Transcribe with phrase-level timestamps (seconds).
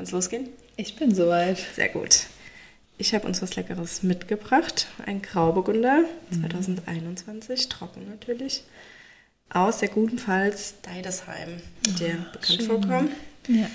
[0.00, 0.48] Kann es losgehen?
[0.78, 1.58] Ich bin soweit.
[1.76, 2.20] Sehr gut.
[2.96, 4.86] Ich habe uns was Leckeres mitgebracht.
[5.04, 6.04] Ein Grauburgunder
[6.40, 8.64] 2021, trocken natürlich.
[9.50, 11.60] Aus der guten Pfalz Deidesheim,
[12.00, 12.66] der bekannt schön.
[12.66, 13.12] vorkommt.
[13.46, 13.66] Ja.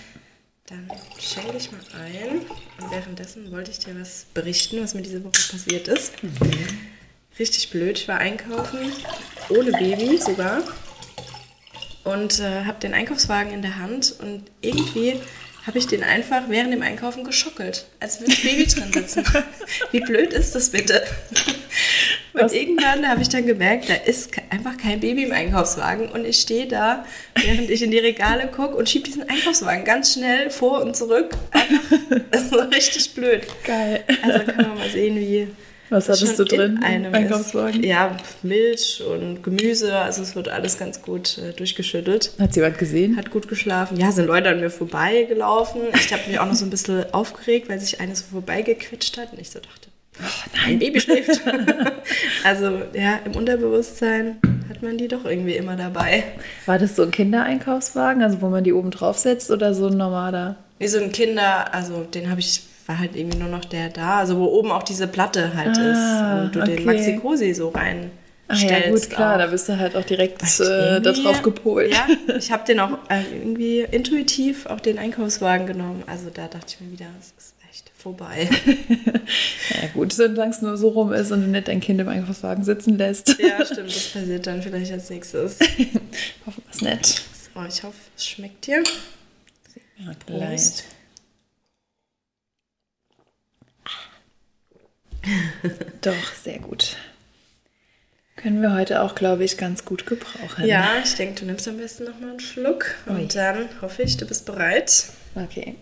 [0.65, 2.39] Dann schenke ich mal ein.
[2.81, 6.13] Und währenddessen wollte ich dir was berichten, was mir diese Woche passiert ist.
[7.37, 7.99] Richtig blöd.
[7.99, 8.91] Ich war einkaufen,
[9.49, 10.63] ohne Baby sogar.
[12.03, 14.15] Und äh, habe den Einkaufswagen in der Hand.
[14.19, 15.19] Und irgendwie
[15.67, 17.85] habe ich den einfach während dem Einkaufen geschockelt.
[17.99, 19.23] Als würde das Baby drin sitzen.
[19.91, 21.03] Wie blöd ist das bitte?
[22.33, 22.53] Und Was?
[22.53, 26.09] irgendwann habe ich dann gemerkt, da ist einfach kein Baby im Einkaufswagen.
[26.09, 30.13] Und ich stehe da, während ich in die Regale gucke und schiebe diesen Einkaufswagen ganz
[30.13, 31.31] schnell vor und zurück.
[31.51, 31.97] Einfach,
[32.31, 33.47] das ist so richtig blöd.
[33.63, 34.03] Geil.
[34.21, 35.47] Also kann man mal sehen, wie
[35.89, 36.79] Was hattest du drin?
[36.83, 37.81] einem Einkaufswagen?
[37.81, 37.87] Ist.
[37.87, 39.95] Ja, Milch und Gemüse.
[39.95, 42.33] Also es wird alles ganz gut äh, durchgeschüttelt.
[42.39, 43.17] Hat sie jemand gesehen?
[43.17, 43.97] Hat gut geschlafen.
[43.97, 45.81] Ja, sind Leute an mir vorbeigelaufen.
[45.93, 49.33] Ich habe mich auch noch so ein bisschen aufgeregt, weil sich eine so vorbeigequetscht hat.
[49.33, 51.41] Und ich so dachte, oh nein, Baby schläft.
[52.43, 54.37] also ja, im Unterbewusstsein
[54.69, 56.23] hat man die doch irgendwie immer dabei.
[56.65, 59.97] War das so ein Kindereinkaufswagen, also wo man die oben drauf setzt oder so ein
[59.97, 60.57] normaler?
[60.79, 64.19] Wie so ein Kinder, also den habe ich, war halt irgendwie nur noch der da,
[64.19, 66.75] also wo oben auch diese Platte halt Ah, ist und du okay.
[66.75, 68.11] den Maxi Cosi so rein
[68.47, 71.91] Ah ja, gut, klar, da bist du halt auch direkt äh, drauf gepolt.
[71.91, 76.03] Ja, ich habe den auch äh, irgendwie intuitiv auch den Einkaufswagen genommen.
[76.05, 78.47] Also da dachte ich mir wieder, es ist echt vorbei.
[79.81, 82.63] Ja gut, solange es nur so rum ist und du nicht dein Kind im Einkaufswagen
[82.63, 83.35] sitzen lässt.
[83.39, 85.57] ja, stimmt, das passiert dann vielleicht als nächstes.
[86.45, 87.05] Hoffen wir es nicht.
[87.55, 88.83] So, ich hoffe, es schmeckt dir.
[89.97, 90.83] Ja, Prost.
[96.01, 96.97] Doch, sehr gut.
[98.35, 100.65] Können wir heute auch, glaube ich, ganz gut gebrauchen.
[100.65, 102.95] Ja, ich denke, du nimmst am besten nochmal einen Schluck.
[103.07, 103.15] Ui.
[103.15, 105.05] Und dann hoffe ich, du bist bereit.
[105.35, 105.75] Okay.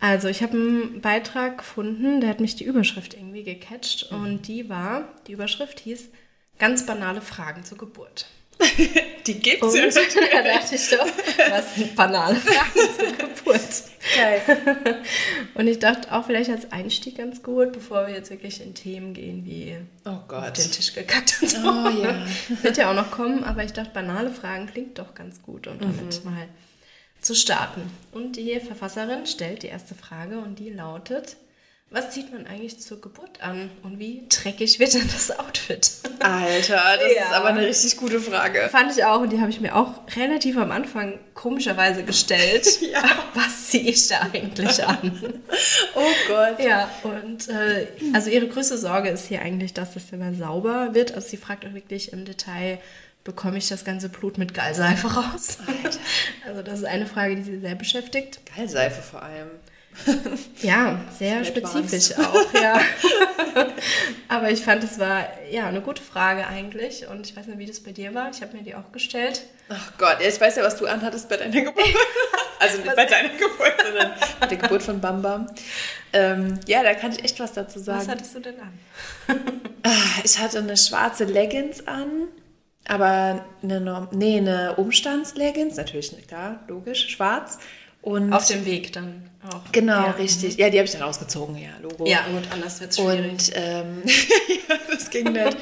[0.00, 4.12] Also, ich habe einen Beitrag gefunden, der hat mich die Überschrift irgendwie gecatcht.
[4.12, 4.22] Mhm.
[4.22, 6.08] Und die war, die Überschrift hieß
[6.58, 8.26] Ganz banale Fragen zur Geburt.
[9.26, 9.74] Die gibt's Und
[10.32, 11.06] da dachte ich doch,
[11.50, 13.84] was sind banale Fragen zur Geburt?
[14.16, 14.42] Geil.
[15.54, 19.14] Und ich dachte auch vielleicht als Einstieg ganz gut, bevor wir jetzt wirklich in Themen
[19.14, 20.58] gehen wie Oh auf Gott.
[20.58, 21.58] den Tisch gekackt und so.
[21.58, 22.26] Oh ja.
[22.62, 25.78] Wird ja auch noch kommen, aber ich dachte, banale Fragen klingt doch ganz gut, um
[25.78, 26.30] damit Mhm.
[26.30, 26.48] mal
[27.22, 27.82] zu starten.
[28.12, 31.36] Und die Verfasserin stellt die erste Frage und die lautet,
[31.94, 35.90] was zieht man eigentlich zur Geburt an und wie dreckig wird denn das Outfit?
[36.20, 37.22] Alter, das Ja.
[37.24, 38.68] ist aber eine richtig gute Frage.
[38.70, 42.66] Fand ich auch und die habe ich mir auch relativ am Anfang komischerweise gestellt.
[42.80, 43.02] Ja.
[43.34, 45.34] Was ziehe ich da eigentlich an?
[45.94, 46.58] Oh Gott.
[46.60, 51.14] Ja, und äh, also ihre größte Sorge ist hier eigentlich, dass das immer sauber wird.
[51.14, 52.78] Also sie fragt auch wirklich im Detail,
[53.22, 55.58] bekomme ich das ganze Blut mit Gallseife raus?
[56.46, 58.40] Also das ist eine Frage, die sie sehr beschäftigt.
[58.56, 59.48] Gallseife vor allem.
[60.62, 62.80] Ja, sehr spezifisch auch, ja.
[64.28, 67.06] Aber ich fand, es war ja eine gute Frage eigentlich.
[67.06, 68.30] Und ich weiß nicht, wie das bei dir war.
[68.30, 69.42] Ich habe mir die auch gestellt.
[69.68, 71.84] Ach Gott, ja, ich weiß ja, was du anhattest bei deiner Geburt.
[72.60, 75.46] Also nicht bei deiner Geburt, sondern bei der Geburt von Bam Bam.
[76.14, 78.08] Ähm, ja, da kann ich echt was dazu Was sagen.
[78.08, 78.72] hattest du denn an?
[79.82, 79.90] Ah,
[80.22, 82.28] Ich hatte eine schwarze Leggings an,
[82.86, 87.58] aber eine, Norm nee, eine Umstandsleggings, natürlich, klar, logisch, schwarz.
[88.04, 89.72] Und Auf dem Weg dann auch.
[89.72, 90.10] Genau, ja.
[90.10, 90.58] richtig.
[90.58, 92.04] Ja, die habe ich dann ausgezogen, ja, Logo.
[92.06, 93.30] Ja, gut, anders wird es schwierig.
[93.30, 94.02] Und ähm,
[94.68, 95.56] ja, das ging nicht.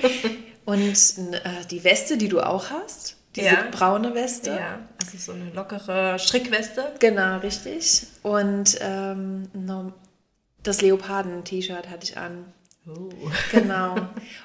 [0.65, 3.65] Und äh, die Weste, die du auch hast, diese Ja.
[3.71, 4.51] braune Weste.
[4.51, 6.93] Ja, also so eine lockere Strickweste.
[6.99, 8.09] Genau, richtig.
[8.25, 9.49] Und ähm,
[10.65, 12.53] das Leoparden-T-Shirt hatte ich an.
[12.89, 13.09] Oh.
[13.53, 13.95] Genau.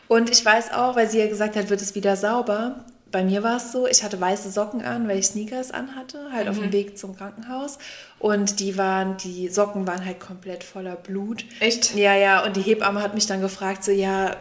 [0.08, 2.85] Und ich weiß auch, weil sie ja gesagt hat, wird es wieder sauber.
[3.12, 6.47] Bei mir war es so, ich hatte weiße Socken an, weil ich Sneakers anhatte, halt
[6.47, 7.78] auf dem Weg zum Krankenhaus.
[8.19, 11.46] Und die waren, die Socken waren halt komplett voller Blut.
[11.59, 11.96] Echt?
[11.96, 14.35] Ja, ja, und die Hebamme hat mich dann gefragt, so, ja,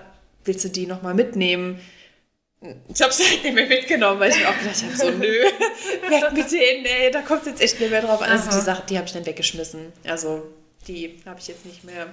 [0.45, 1.81] willst du die nochmal mitnehmen?
[2.93, 5.27] Ich habe es halt nicht mehr mitgenommen, weil ich mir auch gedacht habe, so, nö,
[6.09, 8.31] weg mit denen, ey, da kommt es jetzt echt nicht mehr drauf an.
[8.31, 8.59] Also Aha.
[8.59, 9.93] die Sache, die habe ich dann weggeschmissen.
[10.07, 10.43] Also
[10.89, 12.07] die habe ich jetzt nicht mehr.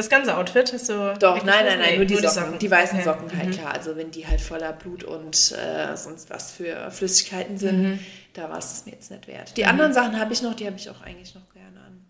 [0.00, 1.14] Das ganze Outfit hast du.
[1.20, 2.58] Doch, nein, nein, nein, nur die Socken.
[2.58, 3.04] Die weißen Okay.
[3.04, 3.52] Socken halt, Mhm.
[3.52, 3.74] klar.
[3.74, 7.98] Also wenn die halt voller Blut und äh, sonst was für Flüssigkeiten sind, Mhm.
[8.32, 9.54] da war es mir jetzt nicht wert.
[9.58, 12.06] Die anderen Sachen habe ich noch, die habe ich auch eigentlich noch gerne an.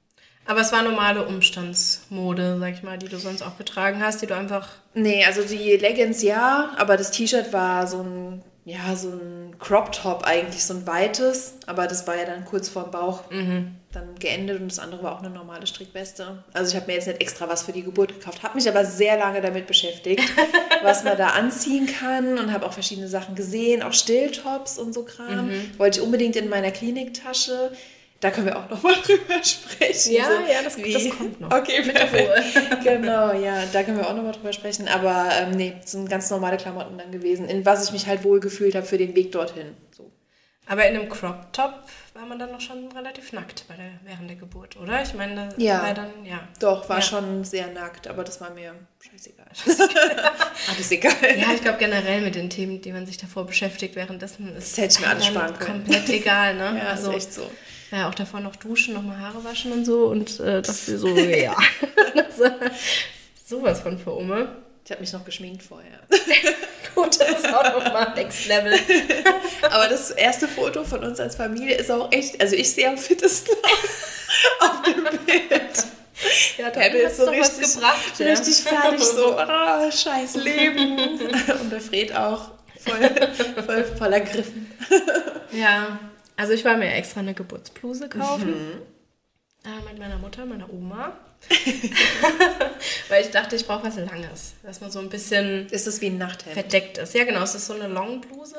[0.46, 4.26] Aber es war normale Umstandsmode, sag ich mal, die du sonst auch getragen hast, die
[4.26, 4.68] du einfach.
[4.94, 9.92] Nee, also die Leggings ja, aber das T-Shirt war so ein, ja, so ein Crop
[9.92, 13.24] Top eigentlich, so ein weites, aber das war ja dann kurz vorm Bauch
[13.92, 16.44] dann geendet und das andere war auch eine normale Strickweste.
[16.52, 18.84] Also ich habe mir jetzt nicht extra was für die Geburt gekauft, habe mich aber
[18.84, 20.22] sehr lange damit beschäftigt,
[20.82, 25.02] was man da anziehen kann und habe auch verschiedene Sachen gesehen, auch Stilltops und so
[25.04, 25.50] Kram.
[25.78, 27.72] Wollte ich unbedingt in meiner Kliniktasche.
[28.20, 30.12] Da können wir auch noch mal drüber sprechen.
[30.12, 31.50] Ja, so ja, das- das kommt noch.
[31.50, 32.30] Okay, perfekt.
[32.84, 34.88] genau, ja, da können wir auch noch mal drüber sprechen.
[34.88, 38.22] Aber ähm, nee, es sind ganz normale Klamotten dann gewesen, in was ich mich halt
[38.22, 39.74] wohl gefühlt habe für den Weg dorthin.
[39.90, 40.12] So.
[40.66, 41.72] Aber in einem Crop Top
[42.14, 45.02] war man dann noch schon relativ nackt bei der, während der Geburt, oder?
[45.02, 45.82] Ich meine, das Ja.
[45.82, 46.46] war dann, ja.
[46.60, 47.02] Doch, war Ja.
[47.02, 49.46] schon sehr nackt, aber das war mir scheißegal.
[50.68, 51.12] Alles egal.
[51.38, 54.84] Ja, ich glaube generell mit den Themen, die man sich davor beschäftigt, währenddessen ist Das
[54.84, 55.84] hätte ich mir alles sparen können.
[55.84, 56.78] komplett egal, ne?
[56.78, 57.50] Ja, also, ist echt so.
[57.90, 61.56] Ja, auch davor noch duschen, nochmal Haare waschen und so und äh, dachte so, ja.
[63.46, 64.56] sowas von für Umme.
[64.84, 66.00] Ich habe mich noch geschminkt vorher.
[66.94, 68.78] Gut, das ist auch nochmal Next Level.
[69.70, 72.98] Aber das erste Foto von uns als Familie ist auch echt, also ich sehe am
[72.98, 75.84] fittesten aus auf dem Bild.
[76.58, 78.18] Ja, da ist so doch was richtig, gebracht.
[78.18, 78.26] ja.
[78.26, 81.20] richtig fertig, so, oh, scheiß Leben.
[81.60, 82.50] Und der Fred auch
[82.84, 84.70] voll, voll voller Griffen.
[85.52, 85.98] Ja,
[86.40, 88.54] also ich war mir extra eine Geburtsbluse kaufen.
[89.62, 91.12] Äh, mit meiner Mutter, meiner Oma.
[93.08, 94.54] Weil ich dachte, ich brauche was Langes.
[94.62, 96.54] Dass man so ein bisschen Ist das wie ein Nachthemd?
[96.54, 97.14] verdeckt ist.
[97.14, 98.56] Ja, genau, es ist so eine Longbluse.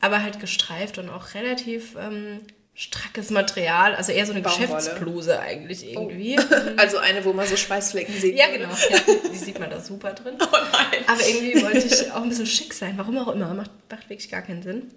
[0.00, 2.40] Aber halt gestreift und auch relativ ähm,
[2.72, 3.94] strackes Material.
[3.94, 4.66] Also eher so eine Baumwolle.
[4.66, 6.38] Geschäftsbluse eigentlich irgendwie.
[6.78, 8.36] Also eine, wo man so Schweißflecken sieht.
[8.36, 8.70] Ja, genau.
[8.70, 8.98] Ja,
[9.30, 10.36] die sieht man da super drin.
[10.40, 11.04] Oh nein.
[11.06, 12.94] Aber irgendwie wollte ich auch ein bisschen schick sein.
[12.96, 13.52] Warum auch immer.
[13.52, 14.90] Macht, macht wirklich gar keinen Sinn.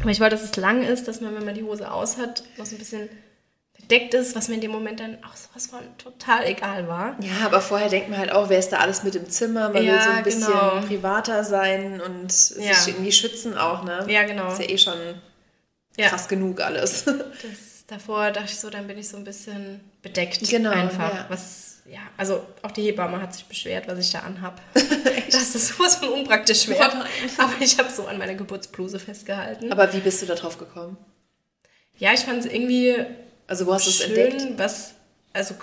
[0.00, 2.42] Aber ich wollte, dass es lang ist, dass man, wenn man die Hose aus hat,
[2.56, 3.08] noch so ein bisschen
[3.74, 7.16] verdeckt ist, was mir in dem Moment dann auch sowas von total egal war.
[7.22, 9.68] Ja, aber vorher denkt man halt auch, wer ist da alles mit im Zimmer?
[9.70, 10.80] Man will Ja, so ein bisschen genau.
[10.86, 12.74] privater sein und Ja.
[12.74, 14.04] sich irgendwie schützen auch, ne?
[14.08, 14.52] Ja, genau.
[14.52, 14.98] Ist ja eh schon
[15.96, 16.08] Ja.
[16.08, 17.04] krass genug alles.
[17.04, 20.48] Das, davor dachte ich so, dann bin ich so ein bisschen bedeckt.
[20.48, 21.14] Genau, Einfach.
[21.14, 21.26] ja.
[21.28, 24.60] Was, ja, also auch die Hebamme hat sich beschwert, was ich da anhab.
[24.74, 27.04] Dass das sowas von unpraktisch wäre.
[27.38, 29.72] Aber ich habe so an meiner Geburtsbluse festgehalten.
[29.72, 30.96] aber wie bist du da drauf gekommen?
[31.96, 32.94] ja, ich fand es irgendwie
[33.46, 34.58] Also wo hast du es entdeckt?
[34.58, 34.94] was,
[35.32, 35.54] also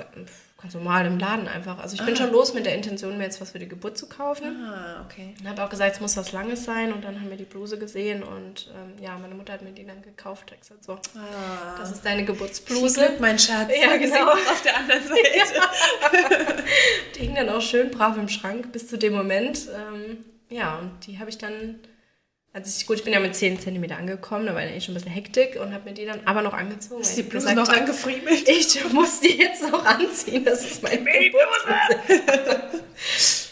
[0.65, 1.77] ganz normal im Laden einfach.
[1.77, 4.09] Also ich bin schon los mit der Intention, mir jetzt was für die Geburt zu
[4.09, 4.65] kaufen.
[4.65, 5.35] Ah, okay.
[5.39, 6.91] Und habe auch gesagt, es muss was Langes sein.
[6.91, 9.85] Und dann haben wir die Bluse gesehen und ähm, ja, meine Mutter hat mir die
[9.85, 10.51] dann gekauft.
[10.55, 11.77] Ich gesagt, so, Ah.
[11.77, 12.99] das ist deine Geburtsbluse.
[12.99, 13.69] Glück, mein Schatz.
[13.79, 14.31] Ja, genau.
[14.31, 16.63] auf der anderen Seite.
[17.15, 19.67] Die hing dann auch schön brav im Schrank bis zu dem Moment.
[19.71, 21.75] Ähm, ja, und die habe ich dann,
[22.55, 24.93] als ich, gut, ich bin ja mit 10 cm angekommen, da war ja eh schon
[24.93, 27.01] ein bisschen Hektik und habe mir die dann aber noch angezogen.
[27.01, 28.47] Ist die ich Bluse gesagt noch angefriemelt?
[28.47, 32.71] Ich muss die jetzt noch anziehen, das ist mein Geburtsbluse.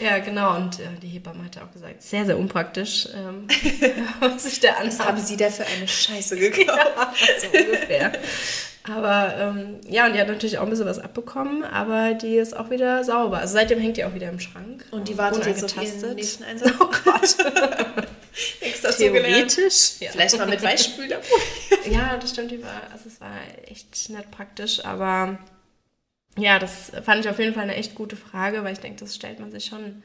[0.00, 0.56] ja, genau.
[0.56, 3.46] Und äh, die Hebamme hatte auch gesagt, sehr, sehr unpraktisch, ähm,
[4.20, 5.18] was ich da Was anhabe.
[5.18, 6.66] haben sie da für eine Scheiße gekauft?
[6.66, 7.12] Ja,
[7.42, 8.12] so ungefähr.
[8.90, 12.56] Aber ähm, ja, und die hat natürlich auch ein bisschen was abbekommen, aber die ist
[12.56, 13.38] auch wieder sauber.
[13.38, 14.86] Also seitdem hängt die auch wieder im Schrank.
[14.92, 16.72] Und die wartet jetzt auf ihren nächsten Einsatz.
[16.80, 17.36] Oh Gott.
[18.60, 18.96] Gelernt.
[18.98, 20.00] Theoretisch.
[20.00, 20.10] Ja.
[20.12, 21.20] Vielleicht mal mit Weichspüler.
[21.90, 22.62] ja, das stimmt.
[22.62, 23.36] War, also es war
[23.66, 25.38] echt nicht praktisch, aber
[26.36, 29.14] ja, das fand ich auf jeden Fall eine echt gute Frage, weil ich denke, das
[29.14, 30.02] stellt man sich schon.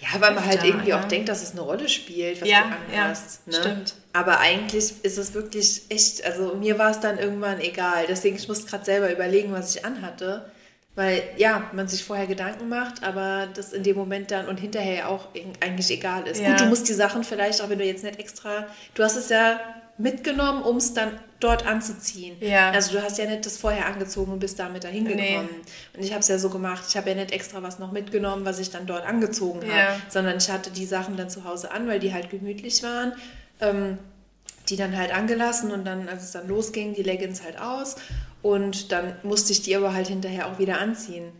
[0.00, 1.00] Ja, weil man halt Öfter, irgendwie ja.
[1.00, 3.46] auch denkt, dass es eine Rolle spielt, was Ja, du ja, anhast.
[3.46, 3.54] ne?
[3.54, 3.94] stimmt.
[4.12, 8.06] Aber eigentlich ist es wirklich echt, also mir war es dann irgendwann egal.
[8.08, 10.50] Deswegen, ich musste gerade selber überlegen, was ich anhatte.
[10.96, 14.94] Weil, ja, man sich vorher Gedanken macht, aber das in dem Moment dann und hinterher
[14.94, 15.28] ja auch
[15.60, 16.40] eigentlich egal ist.
[16.40, 16.50] Ja.
[16.50, 19.28] Gut, du musst die Sachen vielleicht, auch wenn du jetzt nicht extra, du hast es
[19.28, 19.60] ja
[19.98, 22.36] mitgenommen, um es dann dort anzuziehen.
[22.40, 22.70] Ja.
[22.70, 25.14] Also du hast ja nicht das vorher angezogen und bist damit dahin Nee.
[25.34, 25.48] gekommen.
[25.96, 28.44] Und ich habe es ja so gemacht, ich habe ja nicht extra was noch mitgenommen,
[28.44, 29.96] was ich dann dort angezogen habe, Ja.
[30.08, 33.12] sondern ich hatte die Sachen dann zu Hause an, weil die halt gemütlich waren.
[33.60, 33.98] Ähm,
[34.68, 37.96] die dann halt angelassen und dann, als es dann losging, die Leggings halt aus.
[38.42, 41.32] Und dann musste ich die aber halt hinterher auch wieder anziehen.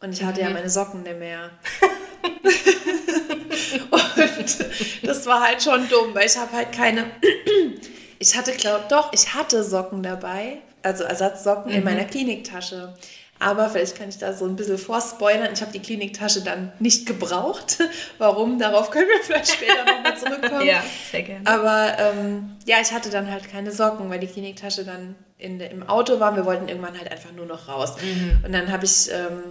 [0.00, 1.50] Und ich hatte ja meine Socken nicht mehr.
[3.90, 4.58] und
[5.02, 7.06] das war halt schon dumm, weil ich habe halt keine.
[8.22, 12.92] Ich hatte, glaube doch, ich hatte Socken dabei, also Ersatzsocken in meiner Kliniktasche.
[13.38, 15.54] Aber vielleicht kann ich da so ein bisschen vorspoilern.
[15.54, 17.78] Ich habe die Kliniktasche dann nicht gebraucht.
[18.18, 18.58] Warum?
[18.58, 20.66] Darauf können wir vielleicht später nochmal zurückkommen.
[20.66, 21.46] Ja, sehr gerne.
[21.46, 25.88] Aber ähm, ja, ich hatte dann halt keine Socken, weil die Kliniktasche dann in, im
[25.88, 26.36] Auto war.
[26.36, 27.96] Wir wollten irgendwann halt einfach nur noch raus.
[28.44, 29.42] Und dann habe ich ähm,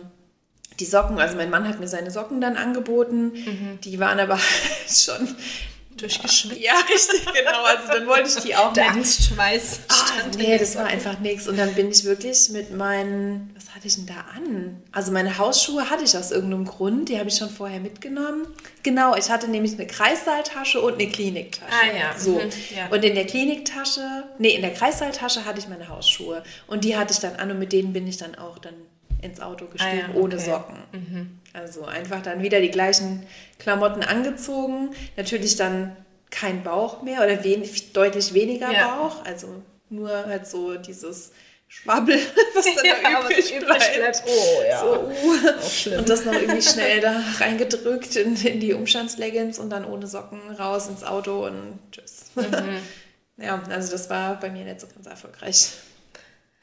[0.79, 3.33] die Socken, also mein Mann hat mir seine Socken dann angeboten.
[3.83, 4.39] Die waren aber
[4.87, 5.27] schon
[5.99, 6.59] Durchgeschwitzt.
[6.61, 7.63] Ja, richtig, genau.
[7.63, 8.89] Also dann wollte ich die auch Der.
[8.91, 11.47] Angstschweiß Ah, stand in nee, das war einfach nichts.
[11.47, 14.81] Und dann bin ich wirklich mit meinen, was hatte ich denn da an?
[14.91, 18.47] Also meine Hausschuhe hatte ich aus irgendeinem Grund, die habe ich schon vorher mitgenommen.
[18.83, 21.71] Genau, ich hatte nämlich eine Kreissaaltasche und eine Kliniktasche.
[21.71, 22.17] Ah, ja.
[22.17, 22.31] So.
[22.31, 22.87] Mhm, ja.
[22.89, 24.01] Und in der Kliniktasche,
[24.37, 26.43] nee, in der Kreissaaltasche hatte ich meine Hausschuhe.
[26.67, 28.73] Und die hatte ich dann an und mit denen bin ich dann auch dann
[29.21, 30.45] ins Auto gestiegen, Ah, ja, ohne okay.
[30.45, 31.38] Socken.
[31.53, 33.25] Also einfach dann wieder die gleichen
[33.57, 34.91] Klamotten angezogen.
[35.17, 35.95] Natürlich dann
[36.29, 38.97] kein Bauch mehr oder wen, deutlich weniger Ja.
[38.97, 39.25] Bauch.
[39.25, 41.31] Also nur halt so dieses
[41.67, 42.19] Schwabbel,
[42.55, 43.95] was dann da Ja, was übrig, übrig bleibt.
[43.97, 44.23] bleibt.
[44.27, 44.79] Oh, ja.
[44.79, 45.97] So, uh.
[45.97, 50.39] Und das noch irgendwie schnell da reingedrückt in, in die Umstandsleggings und dann ohne Socken
[50.57, 52.25] raus ins Auto und tschüss.
[52.35, 52.43] Mhm.
[53.41, 55.69] Ja, also das war bei mir nicht so ganz erfolgreich.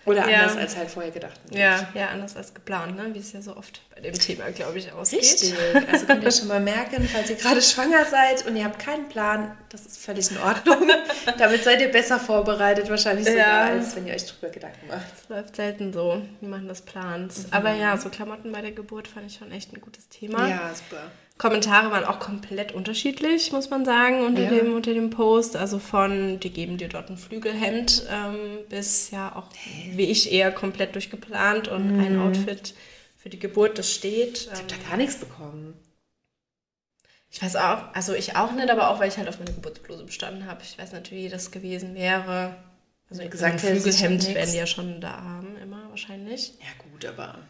[0.04, 0.40] Oder Ja.
[0.42, 1.40] anders als halt vorher gedacht.
[1.50, 3.14] Ja, ja, anders als geplant, ne?
[3.14, 5.20] wie es ja so oft bei dem Thema, glaube ich, ausgeht.
[5.22, 5.54] Richtig.
[5.90, 9.08] Also könnt ihr schon mal merken, falls ihr gerade schwanger seid und ihr habt keinen
[9.08, 10.90] Plan, das ist völlig in Ordnung.
[11.38, 13.62] Damit seid ihr besser vorbereitet, wahrscheinlich sogar, Ja.
[13.72, 15.06] als wenn ihr euch drüber Gedanken macht.
[15.22, 17.32] Es läuft selten so, wie man das plant.
[17.52, 20.46] Aber ja, so Klamotten bei der Geburt fand ich schon echt ein gutes Thema.
[20.46, 21.02] Ja, super.
[21.38, 24.50] Kommentare waren auch komplett unterschiedlich, muss man sagen, unter, Ja.
[24.50, 25.56] dem, unter dem Post.
[25.56, 29.48] Also von, die geben dir dort ein Flügelhemd, ähm, bis ja auch,
[29.92, 32.74] wie ich, eher komplett durchgeplant und ein Outfit
[33.26, 34.42] für die Geburt, das steht.
[34.42, 35.74] Ich habe Ähm, da gar nichts bekommen.
[37.28, 40.04] ich weiß auch, also ich auch nicht, aber auch, weil ich halt auf meine Geburtsbluse
[40.04, 40.62] bestanden habe.
[40.62, 42.54] Ich weiß nicht, wie das gewesen wäre.
[43.10, 46.52] Also Wie gesagt, Flügelhemd werden die ja schon da haben, immer wahrscheinlich.
[46.60, 47.40] Ja gut, aber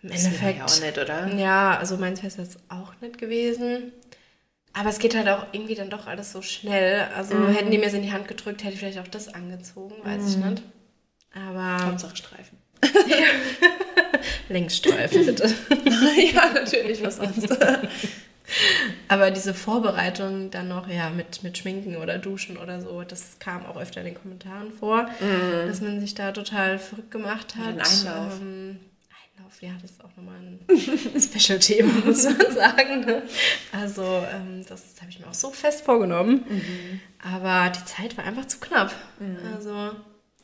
[0.00, 0.62] Im wir ja Endeffekt.
[0.62, 1.34] auch nicht, oder?
[1.34, 3.90] Ja, also meins wäre es jetzt auch nicht gewesen.
[4.72, 7.08] Aber es geht halt auch irgendwie dann doch alles so schnell.
[7.16, 7.48] Also Mhm.
[7.48, 10.22] hätten die mir es in die Hand gedrückt, hätte ich vielleicht auch das angezogen, weiß
[10.30, 10.62] ich nicht.
[11.34, 12.58] Aber Hauptsache Streifen.
[14.48, 15.48] Längsstreifen bitte.
[16.34, 17.48] ja, natürlich, was sonst.
[19.08, 23.64] Aber diese Vorbereitung dann noch, ja, mit, mit Schminken oder Duschen oder so, das kam
[23.64, 25.08] auch öfter in den Kommentaren vor,
[25.66, 27.74] dass man sich da total verrückt gemacht hat.
[27.74, 27.78] Mhm.
[27.78, 28.40] den Einlauf.
[28.40, 28.80] Ähm,
[29.36, 30.60] Einlauf, ja, das ist auch nochmal ein
[31.20, 33.00] Special-Thema, muss man sagen.
[33.04, 33.22] Ne?
[33.70, 36.44] Also, ähm, das habe ich mir auch so fest vorgenommen.
[36.48, 37.00] Mhm.
[37.22, 38.92] Aber die Zeit war einfach zu knapp.
[39.54, 39.92] Also,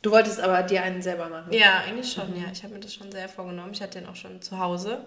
[0.01, 1.51] Du wolltest aber dir einen selber machen.
[1.51, 2.45] ja, eigentlich schon, ja.
[2.51, 3.71] Ich habe mir das schon sehr vorgenommen.
[3.73, 5.05] Ich hatte den auch schon zu Hause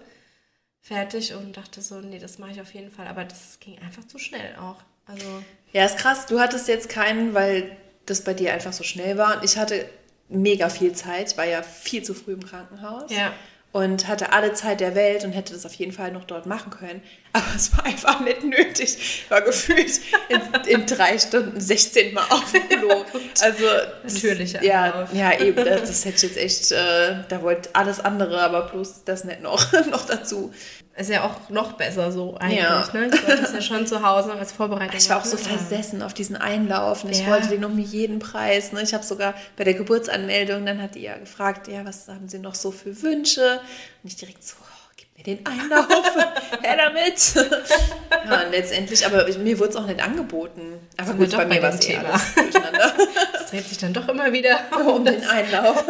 [0.81, 3.07] fertig und dachte so, nee, das mache ich auf jeden Fall.
[3.07, 4.77] Aber das ging einfach zu schnell auch.
[5.07, 5.27] Also,
[5.73, 6.27] Ja, ist krass.
[6.27, 9.37] Du hattest jetzt keinen, weil das bei dir einfach so schnell war.
[9.37, 9.89] Und ich hatte
[10.29, 11.33] mega viel Zeit.
[11.33, 13.11] Ich war ja viel zu früh im Krankenhaus.
[13.11, 13.33] Ja.
[13.73, 16.71] Und hatte alle Zeit der Welt und hätte das auf jeden Fall noch dort machen
[16.71, 17.01] können.
[17.33, 19.25] Aber es war einfach nicht nötig.
[19.29, 23.05] War gefühlt in, in drei Stunden 16 Mal auf dem Klo.
[23.41, 23.65] Also,
[24.03, 25.65] Natürlicher ja, ja, eben.
[25.65, 29.41] Das, das hätte ich jetzt echt, äh, da wollte alles andere, aber bloß das nicht
[29.41, 30.53] noch, noch dazu.
[30.97, 32.81] Ist ja auch noch besser so eigentlich, Ja.
[32.93, 33.07] ne?
[33.15, 36.37] Ich wollte ja schon zu Hause als Vorbereitung Ich war auch so versessen auf diesen
[36.37, 37.29] Einlauf und ich Ja.
[37.29, 38.73] wollte den um jeden Preis.
[38.73, 38.83] Ne?
[38.83, 42.41] Ich habe sogar bei der Geburtsanmeldung, dann hat die ja gefragt, ja, was haben Sie
[42.41, 43.60] noch so für Wünsche?
[44.03, 45.87] Und ich direkt so, oh, gib mir den Einlauf,
[46.63, 47.35] her damit.
[47.35, 50.79] ja, und letztendlich, aber mir wurde es auch nicht angeboten.
[50.97, 52.09] Aber Sind gut, bei mir war dem es eh Thema.
[52.11, 52.93] alles durcheinander.
[53.33, 55.85] Das dreht sich dann doch immer wieder um den Einlauf.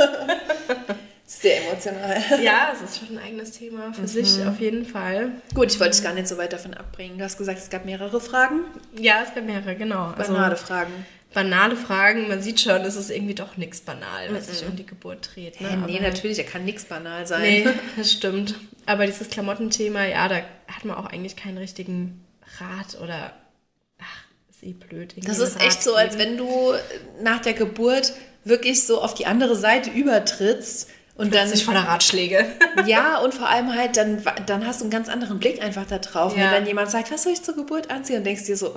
[1.26, 2.16] Sehr emotional.
[2.42, 5.30] Ja, es ist schon ein eigenes Thema für sich auf jeden Fall.
[5.54, 7.18] Gut, ich wollte dich gar nicht so weit davon abbringen.
[7.18, 8.60] Du hast gesagt, es gab mehrere Fragen.
[8.96, 10.12] Ja, es gab mehrere, genau.
[10.16, 10.92] Also Banale Fragen.
[11.32, 12.28] Banale Fragen.
[12.28, 15.60] Man sieht schon, es ist irgendwie doch nichts banal, was sich um die Geburt dreht.
[15.60, 15.68] Ne?
[15.68, 17.42] Äh, nee, Aber- natürlich, da kann nichts banal sein.
[17.42, 18.54] Nee, das stimmt.
[18.86, 22.24] Aber dieses Klamottenthema, ja, da hat man auch eigentlich keinen richtigen
[22.58, 23.32] Rat oder
[24.00, 25.14] ach, ist eh blöd.
[25.24, 26.72] Das ist Rat echt so, als wenn du
[27.22, 28.12] nach der Geburt
[28.44, 32.46] wirklich so auf die andere Seite übertrittst und dann sich voller Ratschläge.
[32.86, 35.98] ja und vor allem halt dann dann hast du einen ganz anderen Blick einfach da
[35.98, 36.44] drauf, Ja.
[36.44, 38.74] wenn dann jemand sagt, was soll ich zur Geburt anziehen und denkst dir so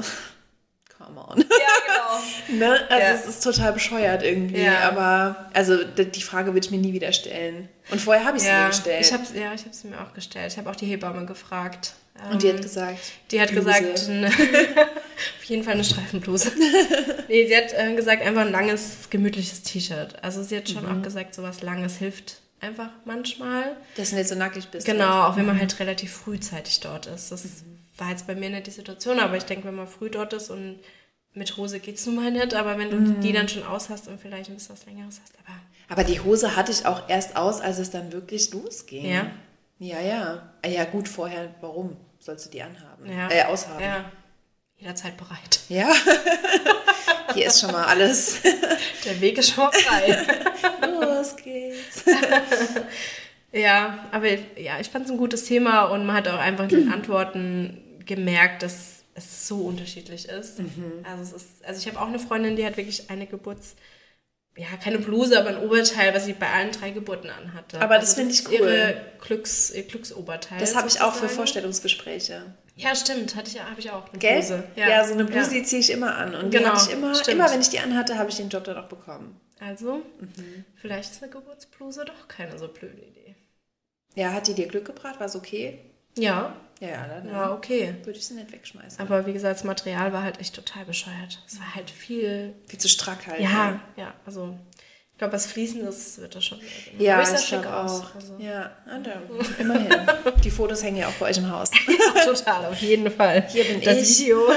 [1.06, 1.40] come on.
[1.40, 2.58] ja, genau.
[2.60, 2.80] ne?
[2.90, 3.14] Also Ja.
[3.14, 4.80] es ist total bescheuert irgendwie, Ja.
[4.90, 7.70] aber also die Frage würde ich mir nie wieder stellen.
[7.92, 9.06] Und vorher habe ich sie mir Ja, gestellt.
[9.06, 10.52] ich habe ja, ich habe sie mir auch gestellt.
[10.52, 11.94] Ich habe auch die Hebamme gefragt.
[12.32, 13.00] und die Ähm, hat gesagt,
[13.32, 13.66] Die hat Bluse.
[13.66, 14.28] gesagt, ne,
[15.40, 16.52] auf jeden Fall eine Streifenbluse.
[17.28, 20.16] nee, sie hat äh, gesagt, einfach ein langes, gemütliches T-Shirt.
[20.24, 21.00] Also sie hat schon Mhm.
[21.00, 23.76] auch gesagt, sowas Langes hilft einfach manchmal.
[23.98, 24.86] dass du nicht so nackig bist.
[24.86, 27.32] Genau, auch wenn man halt relativ frühzeitig dort ist.
[27.32, 27.44] Das
[27.98, 30.50] war jetzt bei mir nicht die Situation, aber ich denke, wenn man früh dort ist
[30.50, 30.80] und
[31.36, 33.22] mit Hose geht's nun mal nicht, aber wenn du Mhm.
[33.22, 35.58] die dann schon aus hast und vielleicht ein bisschen was Längeres hast, aber
[35.90, 39.06] Aber die Hose hatte ich auch erst aus, als es dann wirklich losging.
[39.06, 39.32] Ja?
[39.80, 40.54] Ja, ja.
[40.64, 43.12] Ah, Ja, gut, vorher, warum sollst du die anhaben?
[43.12, 43.30] ja.
[43.30, 43.84] Äh, aushaben.
[43.84, 44.06] Ja,
[44.78, 45.60] jederzeit bereit.
[45.70, 45.92] Ja.
[47.34, 48.42] Hier ist schon mal alles.
[49.06, 50.26] Der Weg ist schon mal frei.
[50.92, 52.04] Los geht's.
[53.52, 54.28] Ja, aber
[54.60, 57.83] ja, ich fand es ein gutes Thema und man hat auch einfach in den Antworten
[58.06, 60.60] gemerkt, dass es so unterschiedlich ist.
[60.60, 61.04] Mhm.
[61.04, 63.76] Also, es ist, also ich habe auch eine Freundin, die hat wirklich eine Geburts...
[64.56, 67.82] Ja, keine Bluse, aber ein Oberteil, was sie bei allen drei Geburten anhatte.
[67.82, 68.54] Aber das Also finde ich cool.
[68.54, 70.60] Ihre Glücks, ihr Glücksoberteil.
[70.60, 71.28] Das habe ich auch für.
[71.28, 72.54] Vorstellungsgespräche.
[72.76, 73.36] Ja, stimmt.
[73.36, 74.08] Hatte ich, habe ich auch.
[74.10, 74.38] Eine Gell?
[74.38, 74.64] Bluse.
[74.76, 75.06] Ja.
[75.08, 75.60] so eine Bluse, Ja.
[75.60, 76.36] die ziehe ich immer an.
[76.36, 77.30] Und Genau, die hatte ich immer, stimmt.
[77.40, 79.40] immer wenn ich die anhatte, habe ich den Job dann auch bekommen.
[79.60, 80.66] Also, Mhm.
[80.76, 83.36] vielleicht ist eine Geburtsbluse doch keine so blöde Idee.
[84.14, 85.20] Ja, hat die dir Glück gebracht?
[85.20, 85.80] War es okay?
[86.16, 87.96] Ja, Ja, ja, dann ja, okay.
[88.04, 89.00] würde ich sie nicht wegschmeißen.
[89.00, 91.42] Aber wie gesagt, das Material war halt echt total bescheuert.
[91.48, 92.54] Es war halt viel.
[92.68, 93.40] Viel zu strack halt.
[93.40, 93.80] Ja, ne?
[93.96, 94.58] ja, also.
[95.14, 96.60] Ich glaube, was Fließendes wird das schon.
[96.98, 98.14] Ja, ich ich schick auch.
[98.16, 98.36] Also.
[98.40, 99.22] Ja, ah, da,
[99.60, 99.96] immerhin.
[100.44, 101.72] Die Fotos hängen ja auch bei euch im Haus.
[102.26, 103.48] Total, auf jeden Fall.
[103.48, 104.20] Hier bin das ich.
[104.20, 104.48] Video.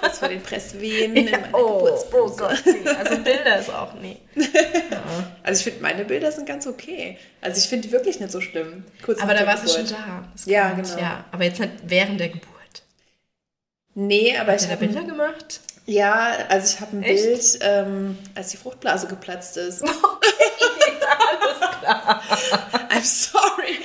[0.00, 2.30] Kurz vor den Presswehen meiner oh, oh.
[2.30, 2.62] Gott.
[2.64, 2.88] nee.
[2.88, 4.16] Also Bilder ist auch, nee.
[5.50, 7.18] Also ich finde, meine Bilder sind ganz okay.
[7.40, 8.84] Also ich finde die wirklich nicht so schlimm.
[9.04, 10.28] Kurz Aber da warst du schon da.
[10.46, 10.96] Ja, genau.
[10.96, 12.46] Ja, aber jetzt nicht während der Geburt.
[13.94, 15.58] Nee, aber Hat ich er habe Bilder gemacht?
[15.86, 17.24] Ja, also ich habe ein Echt?
[17.24, 19.82] Bild, ähm, als die Fruchtblase geplatzt ist.
[19.82, 19.98] Alles
[21.80, 22.22] klar.
[22.90, 23.80] I'm sorry.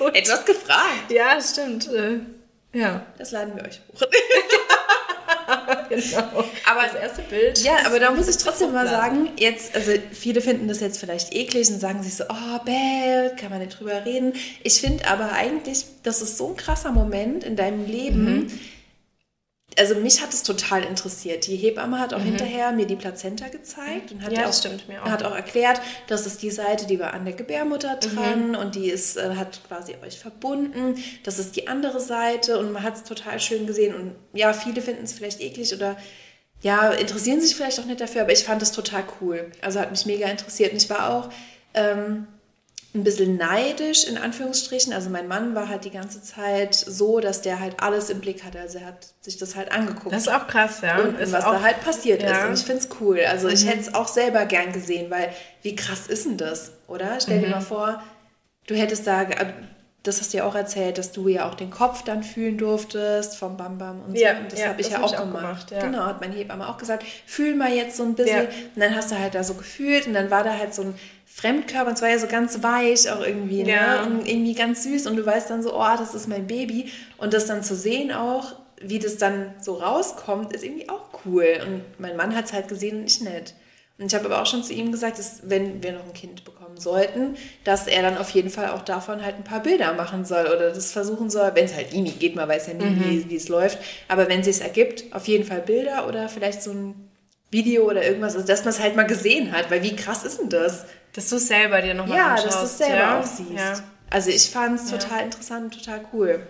[0.00, 0.16] Gut.
[0.16, 1.08] Etwas gefragt.
[1.10, 1.88] Ja, stimmt.
[1.92, 2.18] Äh,
[2.72, 4.02] ja, Das laden wir euch hoch.
[5.88, 6.44] genau.
[6.68, 7.62] Aber Das erste Bild.
[7.62, 11.34] Ja, aber da muss ich trotzdem mal sagen, jetzt, also viele finden das jetzt vielleicht
[11.34, 14.32] eklig und sagen sich so, oh, bäh, kann man nicht drüber reden.
[14.62, 18.50] Ich finde aber eigentlich, das ist so ein krasser Moment in deinem Leben.
[19.78, 21.46] Also mich hat es total interessiert.
[21.46, 25.22] Die Hebamme hat auch hinterher mir die Plazenta gezeigt und hat, Ja, auch, stimmt, hat
[25.22, 29.16] auch erklärt, das ist die Seite, die war an der Gebärmutter dran und die ist,
[29.16, 30.96] äh, hat quasi euch verbunden.
[31.22, 33.94] Das ist die andere Seite und man hat es total schön gesehen.
[33.94, 35.96] Und ja, viele finden es vielleicht eklig oder
[36.62, 39.50] ja, interessieren sich vielleicht auch nicht dafür, aber ich fand es total cool.
[39.62, 40.72] Also hat mich mega interessiert.
[40.72, 41.30] Und ich war auch
[41.74, 42.26] ähm,
[42.92, 44.92] ein bisschen neidisch, in Anführungsstrichen.
[44.92, 48.42] Also mein Mann war halt die ganze Zeit so, dass der halt alles im Blick
[48.42, 48.58] hatte.
[48.58, 50.12] Also er hat sich das halt angeguckt.
[50.12, 50.98] Das ist auch krass, ja.
[50.98, 52.30] und was auch, da halt passiert ja.
[52.30, 52.48] ist.
[52.48, 53.20] Und ich finde es cool.
[53.28, 55.32] Also ich hätte es auch selber gern gesehen, weil
[55.62, 57.18] wie krass ist denn das, oder?
[57.20, 57.52] Stell dir Mhm.
[57.52, 58.02] mal vor,
[58.66, 59.24] du hättest da,
[60.02, 63.36] das hast du ja auch erzählt, dass du ja auch den Kopf dann fühlen durftest
[63.36, 64.22] vom Bam Bam und so.
[64.22, 65.42] Ja, und das ja, habe ich das ja hab auch ich auch gemacht.
[65.42, 65.80] gemacht, ja.
[65.80, 68.36] Genau, hat mein Hebamme auch gesagt, fühl mal jetzt so ein bisschen.
[68.36, 68.48] Ja.
[68.74, 70.94] Und dann hast du halt da so gefühlt und dann war da halt so ein
[71.26, 74.04] Fremdkörper und es war ja so ganz weich auch irgendwie, Ja.
[74.04, 74.10] ne?
[74.10, 76.90] Und irgendwie ganz süß und du weißt dann so, oh, das ist mein Baby.
[77.18, 81.58] Und das dann zu sehen auch, wie das dann so rauskommt, ist irgendwie auch cool.
[81.66, 83.54] Und mein Mann hat es halt gesehen und ich nicht.
[83.98, 86.42] Und ich habe aber auch schon zu ihm gesagt, dass wenn wir noch ein Kind
[86.44, 90.24] bekommen sollten, dass er dann auf jeden Fall auch davon halt ein paar Bilder machen
[90.24, 93.30] soll oder das versuchen soll, wenn es halt ihm geht, man weiß ja nie, Mhm.
[93.30, 93.78] wie, es läuft.
[94.08, 97.10] Aber wenn es sich ergibt, auf jeden Fall Bilder oder vielleicht so ein
[97.50, 100.38] Video oder irgendwas, also dass man es halt mal gesehen hat, weil wie krass ist
[100.40, 100.84] denn das?
[101.14, 102.46] Dass du es selber dir nochmal Ja, anschaust.
[102.46, 103.20] dass du es selber ja?
[103.20, 103.50] auch siehst.
[103.52, 103.82] Ja.
[104.10, 104.98] Also ich fand es Ja.
[104.98, 106.46] total interessant, total cool.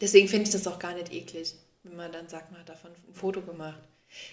[0.00, 2.90] Deswegen finde ich das auch gar nicht eklig, wenn man dann sagt, man hat davon
[2.90, 3.80] ein Foto gemacht.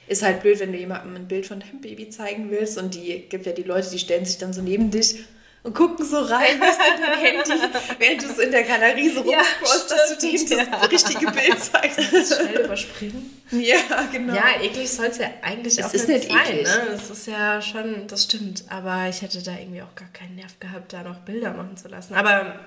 [0.08, 3.26] Ist halt blöd, wenn du jemandem ein Bild von deinem Baby zeigen willst und die
[3.30, 5.26] gibt ja die Leute, die stellen sich dann so neben dich
[5.64, 9.30] und gucken so rein bis in dein Handy, während du so in der Galerie so
[9.30, 10.86] Ja, rumscrollst, dass du denen stimmt, das ja.
[10.88, 12.00] richtige Bild zeigst.
[12.36, 13.42] Schnell überspringen.
[13.52, 13.78] ja,
[14.12, 14.34] genau.
[14.36, 16.54] Ja, eklig soll es ja eigentlich Es auch ist nicht nicht sein.
[16.54, 16.68] eklig.
[16.68, 16.88] Ne?
[16.92, 18.64] Das ist ja schon, das stimmt.
[18.70, 21.88] Aber ich hätte da irgendwie auch gar keinen Nerv gehabt, da noch Bilder machen zu
[21.90, 22.14] lassen.
[22.14, 22.60] Aber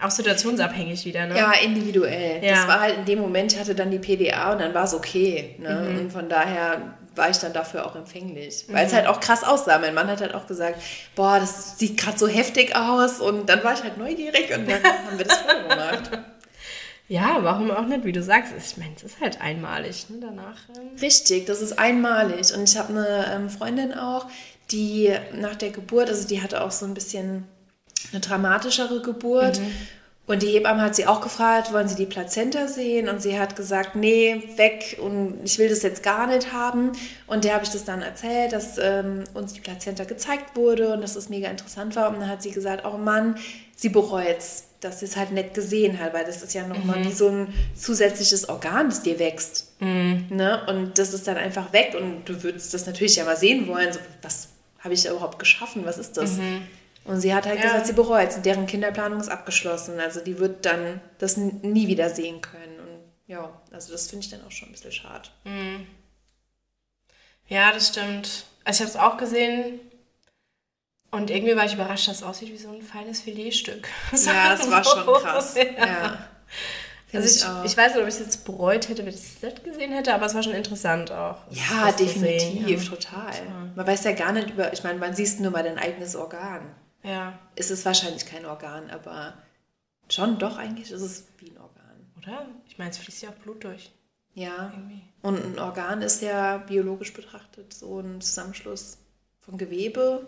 [0.00, 1.36] auch situationsabhängig wieder, ne?
[1.36, 2.44] Ja, individuell.
[2.44, 2.54] Ja.
[2.56, 4.94] Das war halt in dem Moment, ich hatte dann die PDA und dann war es
[4.94, 5.54] okay.
[5.58, 5.70] Ne?
[5.90, 5.98] Mhm.
[6.00, 8.64] Und von daher war ich dann dafür auch empfänglich.
[8.68, 8.88] Weil Mhm.
[8.88, 9.78] es halt auch krass aussah.
[9.78, 10.82] Mein Mann hat halt auch gesagt,
[11.14, 13.20] boah, das sieht gerade so heftig aus.
[13.20, 16.10] Und dann war ich halt neugierig und dann haben wir das Foto gemacht.
[17.08, 18.52] Ja, warum auch nicht, wie du sagst.
[18.58, 20.10] Ich meine, es ist halt einmalig.
[20.10, 20.16] Ne?
[20.20, 20.58] Danach.
[20.76, 22.52] Ähm, Richtig, das ist einmalig.
[22.54, 24.26] Und ich habe eine ähm, Freundin auch,
[24.72, 27.46] die nach der Geburt, also die hatte auch so ein bisschen
[28.12, 29.60] eine dramatischere Geburt.
[30.28, 33.08] Und die Hebamme hat sie auch gefragt, wollen Sie die Plazenta sehen?
[33.08, 36.90] Und sie hat gesagt, nee, weg und ich will das jetzt gar nicht haben.
[37.28, 41.00] Und der habe ich das dann erzählt, dass ähm, uns die Plazenta gezeigt wurde und
[41.00, 42.08] dass es mega interessant war.
[42.08, 43.36] Und dann hat sie gesagt, oh Mann,
[43.76, 47.04] sie bereut es, dass sie es halt nicht gesehen hat, weil das ist ja nochmal
[47.04, 49.80] wie so ein zusätzliches Organ, das dir wächst.
[50.28, 50.60] Ne?
[50.66, 53.92] Und das ist dann einfach weg und du würdest das natürlich ja mal sehen wollen.
[53.92, 54.48] So, was
[54.80, 55.82] habe ich überhaupt geschaffen?
[55.84, 56.38] Was ist das?
[57.06, 57.62] Und sie hat halt Ja.
[57.66, 58.42] gesagt, sie bereut es.
[58.42, 60.00] Deren Kinderplanung ist abgeschlossen.
[60.00, 62.80] Also die wird dann das nie wieder sehen können.
[62.80, 65.28] Und ja, also das finde ich dann auch schon ein bisschen schade.
[67.48, 68.46] Ja, das stimmt.
[68.64, 69.80] Also ich habe es auch gesehen.
[71.12, 73.88] Und irgendwie war ich überrascht, dass es aussieht wie so ein feines Filetstück.
[74.12, 75.54] Ja, das war schon krass.
[75.54, 75.86] Ja.
[75.86, 76.18] Ja.
[77.12, 77.64] Also ich, auch.
[77.64, 80.12] ich weiß nicht, ob ich es jetzt bereut hätte, wenn ich es nicht gesehen hätte,
[80.12, 81.38] aber es war schon interessant auch.
[81.50, 83.32] ja, das definitiv, sehen, total.
[83.76, 86.74] Man weiß ja gar nicht über, ich meine, man siehst nur mal dein eigenes Organ.
[87.06, 87.12] Ja.
[87.12, 87.38] ja.
[87.54, 89.34] Es ist wahrscheinlich kein Organ, aber
[90.10, 92.12] schon doch eigentlich ist es wie ein Organ.
[92.18, 92.46] Oder?
[92.68, 93.90] Ich meine, es fließt ja auch Blut durch.
[94.34, 94.72] Ja.
[95.22, 98.98] Und ein Organ ist ja biologisch betrachtet so ein Zusammenschluss
[99.40, 100.26] von Gewebe.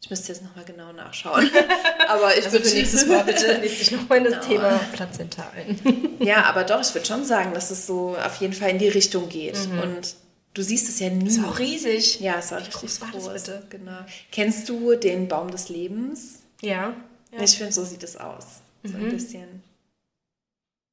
[0.00, 1.48] Ich müsste jetzt nochmal genau nachschauen.
[2.08, 4.46] aber ich Also würde nächstes Mal bitte dich nochmal in das Genau.
[4.48, 5.78] Thema Plazenta ein.
[6.18, 8.88] Ja, aber doch, ich würde schon sagen, dass es so auf jeden Fall in die
[8.88, 9.56] Richtung geht.
[9.80, 10.16] Und
[10.54, 11.40] du siehst es ja nie.
[11.44, 12.20] Auch riesig.
[12.20, 13.62] Ja, es war Wie richtig groß war das bitte?
[13.70, 13.98] Genau.
[14.30, 16.40] Kennst du den Baum des Lebens?
[16.60, 16.94] Ja.
[17.32, 18.60] Ja, Ich finde, so sieht es aus.
[18.84, 19.62] So ein bisschen.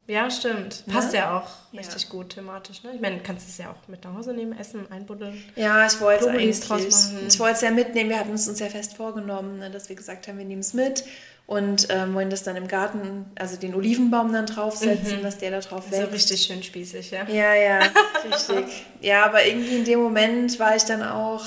[0.08, 0.84] ja stimmt.
[0.88, 0.94] Ne?
[0.94, 1.82] Passt ja auch Ja.
[1.82, 2.84] richtig gut thematisch.
[2.84, 2.92] Ne?
[2.96, 5.44] Ich meine, du kannst es ja auch mit nach Hause nehmen, essen, einbuddeln.
[5.56, 6.60] Ja, ich wollte es eigentlich.
[6.62, 7.28] draus machen.
[7.28, 8.10] Ich wollte es ja mitnehmen.
[8.10, 10.74] Wir hatten es uns ja fest vorgenommen, ne, dass wir gesagt haben, wir nehmen es
[10.74, 11.04] mit
[11.50, 15.60] und ähm, wollen das dann im Garten, also den Olivenbaum dann draufsetzen, dass der da
[15.62, 16.14] drauf So wächst.
[16.14, 17.28] richtig schön spießig, ja.
[17.28, 17.80] Ja, ja,
[18.24, 18.66] richtig.
[19.02, 21.44] Ja, aber irgendwie in dem Moment war ich dann auch.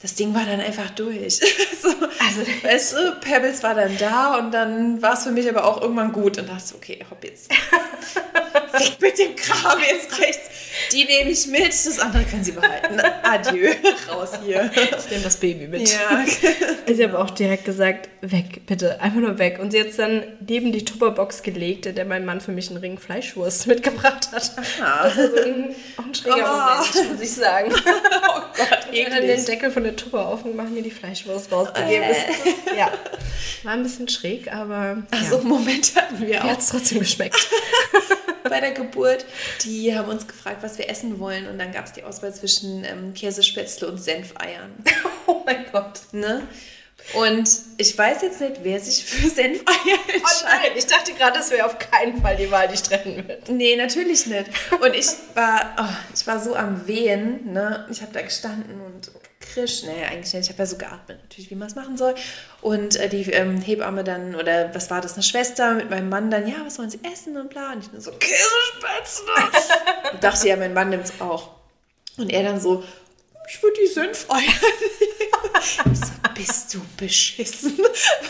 [0.00, 1.36] Das Ding war dann einfach durch.
[1.82, 5.64] so, Also, weißt du, Pebbles war dann da und dann war es für mich aber
[5.64, 7.50] auch irgendwann gut und dachte, so, okay, hopp jetzt.
[8.80, 10.50] Weg mit dem Kram, jetzt rechts.
[10.92, 13.00] Die nehme ich mit, das andere können sie behalten.
[13.22, 13.70] Adieu,
[14.10, 14.70] raus hier.
[14.74, 15.88] ich nehme das Baby mit.
[15.88, 16.24] Ja,
[16.86, 19.58] Ich habe auch direkt gesagt, weg, bitte, einfach nur weg.
[19.60, 22.68] Und sie hat es dann neben die Tupperbox gelegt, in der mein Mann für mich
[22.70, 24.50] einen Ring Fleischwurst mitgebracht hat.
[24.84, 26.94] Also ein, auch ein schräger Oh.
[26.96, 27.72] Moment, muss ich sagen.
[28.28, 29.44] oh Gott, Ich habe dann den.
[29.44, 32.04] Deckel von der Tupper aufgemacht und mir die Fleischwurst rausgegeben.
[32.08, 32.90] Das- ja,
[33.62, 35.28] war ein bisschen schräg, aber Ach ja.
[35.30, 36.48] so, Moment hatten wir mir auch.
[36.48, 37.48] hat es trotzdem geschmeckt.
[38.50, 39.24] bei der Geburt,
[39.64, 41.46] die haben uns gefragt, was wir essen wollen.
[41.46, 44.72] Und dann gab es die Auswahl zwischen ähm, Käsespätzle und Senfeiern.
[45.26, 46.00] oh mein Gott.
[46.12, 46.46] Ne?
[47.12, 50.44] Und ich weiß jetzt nicht, wer sich für Senfeier Oh entscheidet.
[50.44, 53.48] nein, ich dachte gerade, das wäre auf keinen Fall die Wahl, die ich treffen wird.
[53.48, 54.46] Nee, natürlich nicht.
[54.80, 57.52] Und ich war, oh, ich war so am Wehen.
[57.52, 57.86] Ne?
[57.90, 59.82] Ich habe da gestanden und krisch.
[59.84, 60.44] Nee, eigentlich nicht.
[60.44, 62.14] Ich habe ja so geatmet, natürlich, wie man es machen soll.
[62.62, 66.30] Und äh, die ähm, Hebamme dann, oder was war das, eine Schwester mit meinem Mann
[66.30, 67.72] dann, ja, was wollen sie essen und bla.
[67.72, 69.60] Und ich nur so, Käsespätzle.
[70.12, 71.50] und dachte, ja, mein Mann nimmt es auch.
[72.16, 72.82] Und er dann so,
[73.48, 74.40] ich würde die Senfeier
[75.94, 77.78] so, bist du beschissen?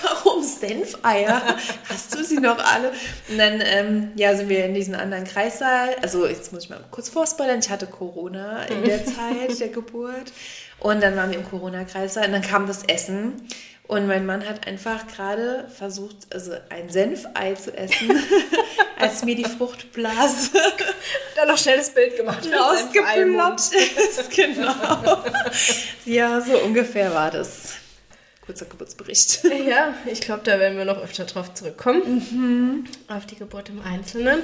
[0.03, 1.57] Warum Senfeier?
[1.89, 2.93] Hast du sie noch alle?
[3.29, 5.95] Und dann ähm, ja, sind wir in diesen anderen Kreissaal.
[6.03, 7.61] Also jetzt muss ich mal kurz vorspoilern.
[7.61, 10.33] Ich hatte Corona in der Zeit der Geburt.
[10.81, 13.49] Und dann waren wir im Corona-Kreissaal und dann kam das Essen.
[13.87, 18.11] Und mein Mann hat einfach gerade versucht, also ein Senfei zu essen,
[18.99, 20.51] als mir die Fruchtblase
[21.37, 22.49] Dann noch schnell das Bild gemacht.
[22.51, 24.31] rausgeploppt ist.
[24.31, 25.23] Genau.
[26.07, 27.75] Ja, so ungefähr war das.
[28.47, 29.45] Kurzer Geburtsbericht.
[29.69, 32.89] Ja, ich glaube, da werden wir noch öfter drauf zurückkommen.
[33.09, 34.43] Auf die Geburt im Einzelnen.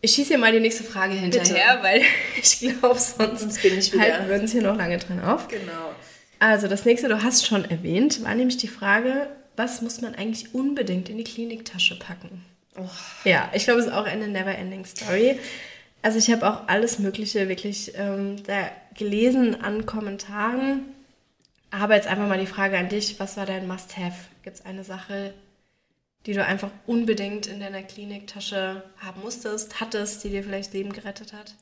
[0.00, 2.02] Ich schieße hier mal die nächste Frage hinterher, weil
[2.40, 5.48] ich glaube, sonst, Sonst bin ich wieder- halten wir uns hier noch lange dran auf.
[5.48, 5.94] Genau.
[6.38, 10.54] Also das nächste, du hast schon erwähnt, war nämlich die Frage, was muss man eigentlich
[10.54, 12.44] unbedingt in die Kliniktasche packen?
[13.24, 15.38] Ja, ich glaube, es ist auch eine never-ending Story.
[16.02, 20.82] Also ich habe auch alles Mögliche wirklich ähm, da gelesen an Kommentaren.
[21.70, 24.14] Aber jetzt einfach mal die Frage an dich, was war dein Must-Have?
[24.42, 25.32] Gibt es eine Sache,
[26.26, 31.32] die du einfach unbedingt in deiner Kliniktasche haben musstest, hattest, die dir vielleicht Leben gerettet
[31.32, 31.54] hat?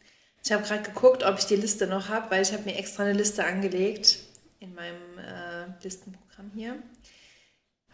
[0.44, 3.04] Ich habe gerade geguckt, ob ich die Liste noch habe, weil ich habe mir extra
[3.04, 4.18] eine Liste angelegt
[4.64, 6.74] in meinem äh, Listenprogramm hier.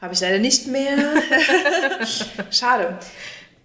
[0.01, 0.97] Habe ich leider nicht mehr.
[2.51, 2.97] Schade.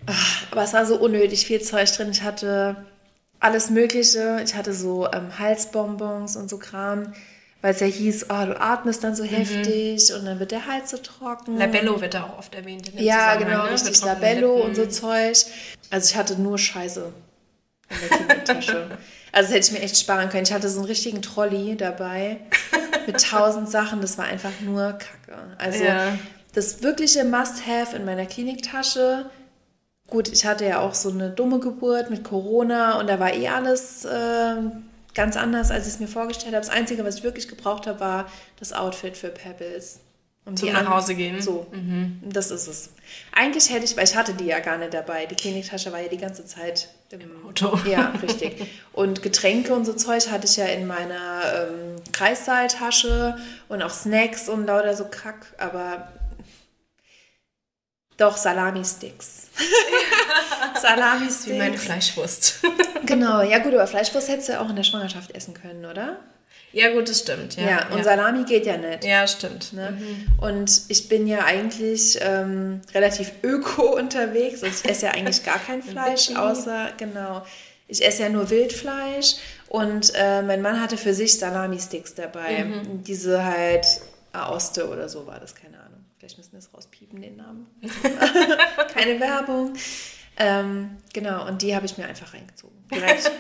[0.08, 2.10] Ach, Aber es war so unnötig viel Zeug drin.
[2.12, 2.86] Ich hatte
[3.40, 4.42] alles Mögliche.
[4.44, 7.14] Ich hatte so ähm, Halsbonbons und so Kram,
[7.62, 10.90] weil es ja hieß, oh, du atmest dann so heftig und dann wird der Hals
[10.92, 11.58] so trocken.
[11.58, 12.90] Labello wird da auch oft erwähnt.
[12.90, 13.72] in dem Ja, genau, ne?
[13.72, 14.02] richtig.
[14.04, 14.70] Labello Lippen.
[14.70, 15.38] und so Zeug.
[15.92, 17.14] Also ich hatte nur Scheiße
[17.90, 18.98] in der Kindertasche.
[19.32, 20.44] also das hätte ich mir echt sparen können.
[20.44, 22.40] Ich hatte so einen richtigen Trolley dabei
[23.08, 24.02] mit tausend Sachen.
[24.02, 25.38] Das war einfach nur Kacke.
[25.58, 26.18] Also Ja.
[26.54, 29.30] das wirkliche Must-Have in meiner Kliniktasche.
[30.08, 33.48] Gut, ich hatte ja auch so eine dumme Geburt mit Corona und da war eh
[33.48, 34.56] alles äh,
[35.16, 36.64] ganz anders, als ich es mir vorgestellt habe.
[36.66, 38.26] Das Einzige, was ich wirklich gebraucht habe, war
[38.60, 40.00] das Outfit für Pebbles.
[40.46, 41.42] Um Zum die nach Hause gehen.
[41.42, 41.66] So,
[42.22, 42.90] das ist es.
[43.32, 45.26] Eigentlich hätte ich, weil ich hatte die ja gar nicht dabei.
[45.26, 47.78] Die Kliniktasche war ja die ganze Zeit im, Auto.
[47.90, 48.66] Ja, richtig.
[48.94, 53.38] Und Getränke und so Zeug hatte ich ja in meiner ähm, Kreissaaltasche
[53.70, 56.12] und auch Snacks und lauter so Kack, aber
[58.18, 59.48] doch Salami-Sticks.
[60.82, 61.48] Salami-Sticks.
[61.48, 62.62] Wie meine Fleischwurst.
[63.06, 66.20] Genau, ja gut, aber Fleischwurst hättest du ja auch in der Schwangerschaft essen können, oder?
[66.76, 67.56] Ja, gut, das stimmt.
[67.56, 68.04] Ja, Ja, und ja.
[68.04, 69.06] Salami geht ja nicht.
[69.06, 69.72] ja stimmt.
[69.72, 69.98] Ne?
[70.42, 74.62] Und ich bin ja eigentlich ähm, relativ öko unterwegs.
[74.62, 77.46] Also ich esse ja eigentlich gar kein Fleisch, außer, genau,
[77.88, 79.36] ich esse ja nur Wildfleisch.
[79.70, 82.66] Und äh, mein Mann hatte für sich Salami-Sticks dabei.
[83.08, 83.86] Diese halt
[84.34, 86.04] Aoste oder so war das, keine Ahnung.
[86.18, 87.68] Vielleicht müssen wir es rauspiepen, den Namen.
[88.94, 89.76] keine Werbung.
[90.38, 92.76] Ähm, genau, und die habe ich mir einfach reingezogen.
[92.94, 93.32] Direkt,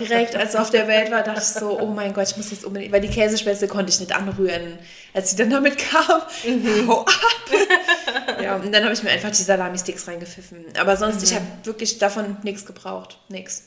[0.00, 2.50] direkt, als er auf der Welt war, dachte ich so, oh mein Gott, ich muss
[2.50, 4.78] jetzt unbedingt, weil die Käsespätzle konnte ich nicht anrühren,
[5.14, 6.22] als sie dann damit kam.
[6.44, 6.88] Mhm.
[6.88, 8.40] Hau ab!
[8.42, 10.64] ja, und dann habe ich mir einfach die Salami-Sticks reingepfiffen.
[10.80, 11.36] Aber sonst, ich Mhm.
[11.36, 13.18] habe wirklich davon nichts gebraucht.
[13.28, 13.64] Nix.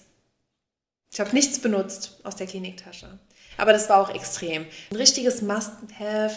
[1.14, 3.20] Ich habe nichts benutzt aus der Kliniktasche.
[3.58, 4.66] Aber das war auch extrem.
[4.90, 6.36] Ein richtiges Must-Have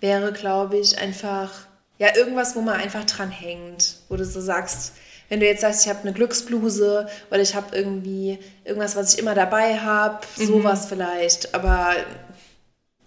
[0.00, 1.65] wäre, glaube ich, einfach,
[1.98, 3.96] ja, irgendwas, wo man einfach dran hängt.
[4.08, 4.92] Wo du so sagst,
[5.28, 9.18] wenn du jetzt sagst, ich habe eine Glücksbluse oder ich habe irgendwie irgendwas, was ich
[9.18, 10.46] immer dabei habe, Mhm.
[10.46, 11.54] sowas vielleicht.
[11.54, 11.94] Aber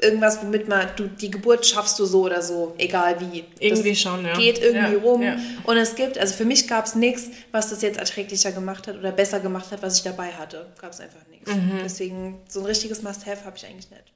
[0.01, 3.43] irgendwas, womit man, du, die Geburt schaffst du so oder so, egal wie.
[3.59, 4.33] Irgendwie das schon, ja.
[4.37, 5.21] Geht irgendwie Ja, rum.
[5.21, 5.35] ja.
[5.65, 8.97] Und es gibt, also für mich gab es nichts, was das jetzt erträglicher gemacht hat
[8.97, 10.67] oder besser gemacht hat, was ich dabei hatte.
[10.79, 11.51] Gab es einfach nichts.
[11.53, 11.79] Mhm.
[11.83, 14.13] Deswegen, so ein richtiges Must-Have habe ich eigentlich nicht.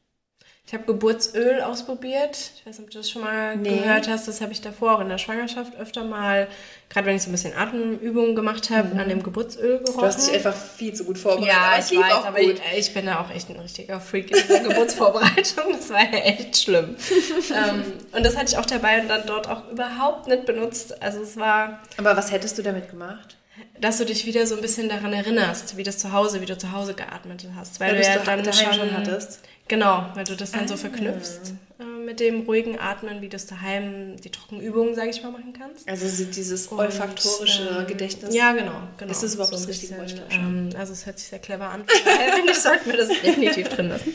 [0.66, 2.38] Ich habe Geburtsöl ausprobiert.
[2.56, 3.80] Ich weiß nicht, ob du das schon mal Nee.
[3.80, 4.30] gehört hast.
[4.30, 6.48] Das habe ich davor auch in der Schwangerschaft öfter mal,
[6.90, 9.96] gerade wenn ich so ein bisschen Atemübungen gemacht habe, an dem Geburtsöl gerochen.
[9.96, 10.00] Mhm.
[10.00, 11.54] Du hast dich einfach viel zu gut vorbereitet.
[11.54, 12.62] ja, ich lief weiß, auch aber gut.
[12.72, 15.74] ich, ich bin da auch echt ein richtiger Freak in dieser Geburtsvorbereitung.
[15.74, 16.96] Das war ja echt schlimm.
[17.54, 21.02] ähm, und das hatte ich auch dabei und dann dort auch überhaupt nicht benutzt.
[21.04, 23.36] Also es war, Aber was hättest du damit gemacht?
[23.80, 26.58] dass du dich wieder so ein bisschen daran erinnerst, wie das zu Hause, wie du
[26.58, 27.80] zu Hause geatmet hast.
[27.80, 29.42] Weil Weil du ja es dann schon hattest.
[29.74, 30.68] Genau, weil du das dann Ah.
[30.68, 35.24] so verknüpfst äh, mit dem ruhigen Atmen, wie du es daheim, die Trockenübungen, sage ich
[35.24, 35.90] mal, machen kannst.
[35.90, 38.36] Also so dieses Und, olfaktorische ähm, Gedächtnis.
[38.36, 38.74] Ja, genau.
[38.98, 39.12] genau.
[39.12, 40.14] Ist das überhaupt ein das richtige Wort?
[40.30, 41.84] Ähm, Also es hört sich sehr clever an.
[42.50, 44.14] Ich, sollten wir das definitiv drin lassen.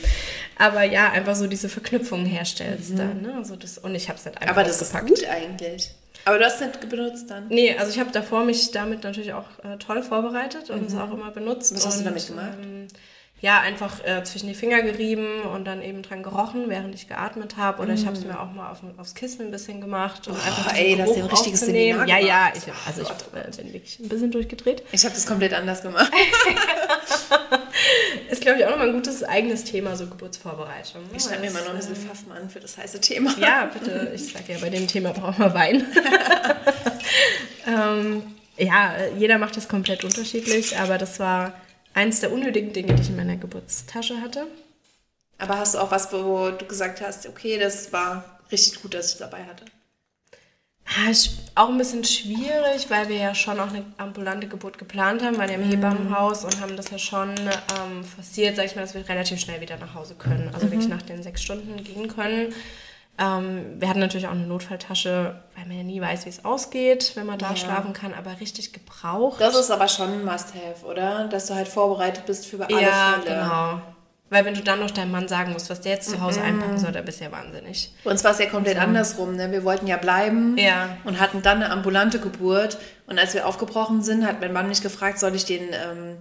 [0.59, 3.23] Aber ja, einfach so diese Verknüpfungen herstellst dann.
[3.23, 3.35] Ne?
[3.37, 4.59] Also das, und ich habe es nicht einfach Mhm.
[4.59, 5.09] Aber das ist ausgepackt.
[5.21, 5.91] gut eigentlich.
[6.25, 7.49] Aber du hast es nicht benutzt dann.
[7.49, 11.13] Nee, also ich habe davor mich damit natürlich auch äh, toll vorbereitet und es auch
[11.13, 11.73] immer benutzt.
[11.73, 11.77] Mhm.
[11.79, 12.59] Was hast du und, damit gemacht?
[12.63, 12.87] Ähm,
[13.41, 17.57] ja, einfach äh, zwischen die Finger gerieben und dann eben dran gerochen, während ich geatmet
[17.57, 17.81] habe.
[17.83, 20.27] Oder ich habe es mir auch mal auf, aufs Kissen ein bisschen gemacht.
[20.27, 20.91] Um einfach diesen Mhm.
[20.91, 21.61] ey, da hast du Geruch ein richtiges.
[21.61, 24.83] Seminar Ja, ja, ich, also ich äh, bin wirklich ein bisschen durchgedreht.
[24.91, 26.11] Ich habe das komplett anders gemacht.
[28.31, 31.03] Ist, glaube ich, auch nochmal ein gutes eigenes Thema, so Geburtsvorbereitung.
[31.03, 31.09] ne?
[31.17, 33.33] Ich schneide mir mal noch ein bisschen Pfaffen an für das heiße Thema.
[33.39, 34.13] äh, Ja, bitte.
[34.15, 35.87] Ich sage ja, bei dem Thema braucht man Wein.
[37.67, 38.23] ähm,
[38.59, 41.53] ja, jeder macht das komplett unterschiedlich, aber das war
[41.99, 44.47] eins der unnötigen Dinge, die ich in meiner Geburtstasche hatte.
[45.37, 49.07] Aber hast du auch was, wo du gesagt hast, okay, das war richtig gut, dass
[49.09, 49.65] ich es dabei hatte?
[50.87, 51.13] Ah,
[51.55, 55.51] Auch ein bisschen schwierig, weil wir ja schon auch eine ambulante Geburt geplant haben, waren
[55.51, 59.07] ja im Hebammenhaus und haben das ja schon ähm, forciert, sag ich mal, dass wir
[59.09, 60.51] relativ schnell wieder nach Hause können.
[60.55, 62.55] Also wirklich nach den sechs Stunden gehen können.
[63.19, 67.13] Ähm, wir hatten natürlich auch eine Notfalltasche, weil man ja nie weiß, wie es ausgeht,
[67.17, 67.57] wenn man da Ja.
[67.57, 69.41] schlafen kann, aber richtig gebraucht.
[69.41, 71.27] Das ist aber schon ein Must-Have, oder?
[71.29, 73.35] Dass du halt vorbereitet bist für alle ja, Fälle.
[73.41, 73.81] genau.
[74.31, 76.21] Weil wenn du dann noch deinem Mann sagen musst, was der jetzt zu Mhm.
[76.23, 77.93] Hause einpacken soll, dann bist du ja wahnsinnig.
[78.05, 79.35] Bei uns war es ja komplett andersrum.
[79.37, 79.51] Ne?
[79.51, 80.99] Wir wollten ja bleiben Ja.
[81.05, 82.77] und hatten dann eine ambulante Geburt.
[83.07, 86.19] Und als wir aufgebrochen sind, hat mein Mann mich gefragt, soll ich den ähm,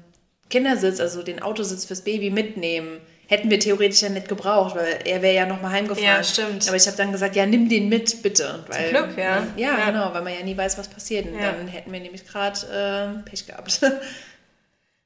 [0.50, 3.02] Kindersitz, also den Autositz fürs Baby mitnehmen?
[3.28, 6.06] Hätten wir theoretisch ja nicht gebraucht, weil er wäre ja nochmal heimgefahren.
[6.08, 6.66] Ja, stimmt.
[6.68, 8.64] Aber ich habe dann gesagt, ja, nimm den mit, bitte.
[8.68, 9.42] Weil, Glück, ja.
[9.42, 9.86] Man, ja, Ja.
[9.92, 11.26] genau, weil man ja nie weiß, was passiert.
[11.28, 11.52] Und Ja.
[11.52, 13.82] dann hätten wir nämlich gerade äh, Pech gehabt.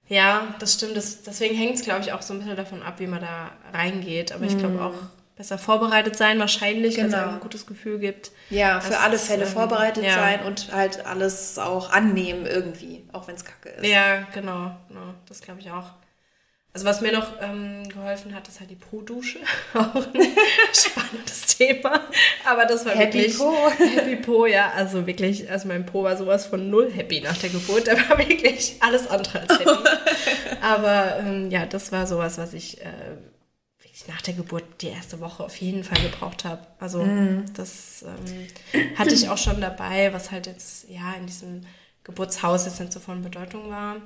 [0.08, 0.98] Ja, das stimmt.
[0.98, 3.52] Das, deswegen hängt es, glaube ich, auch so ein bisschen davon ab, wie man da
[3.74, 4.34] reingeht.
[4.34, 4.94] Aber ich glaube auch
[5.38, 7.30] besser vorbereitet sein wahrscheinlich, weil es Genau.
[7.30, 8.32] ein gutes Gefühl gibt.
[8.50, 10.16] ja, für alle ist, Fälle ähm, vorbereitet ja.
[10.16, 13.86] sein und halt alles auch annehmen irgendwie, auch wenn es kacke ist.
[13.88, 14.76] Ja, genau.
[14.90, 15.92] genau das glaube ich auch.
[16.74, 19.40] Also was mir noch ähm, geholfen hat, ist halt die Po-Dusche.
[19.74, 20.36] Auch ein
[20.74, 22.00] spannendes Thema.
[22.46, 23.38] Aber das war Happy wirklich...
[23.38, 23.54] Po.
[23.78, 24.72] Happy Po, ja.
[24.72, 27.88] Also wirklich, also mein Po war sowas von null happy nach der Geburt.
[27.88, 29.90] Da war wirklich alles andere als happy.
[30.62, 33.18] Aber ähm, ja, das war sowas, was ich äh,
[33.80, 36.66] wirklich nach der Geburt die erste Woche auf jeden Fall gebraucht habe.
[36.80, 37.06] Also
[37.54, 41.62] das ähm, hatte ich auch schon dabei, was halt jetzt ja in diesem
[42.06, 43.98] Geburtshaus jetzt nicht so von Bedeutung war.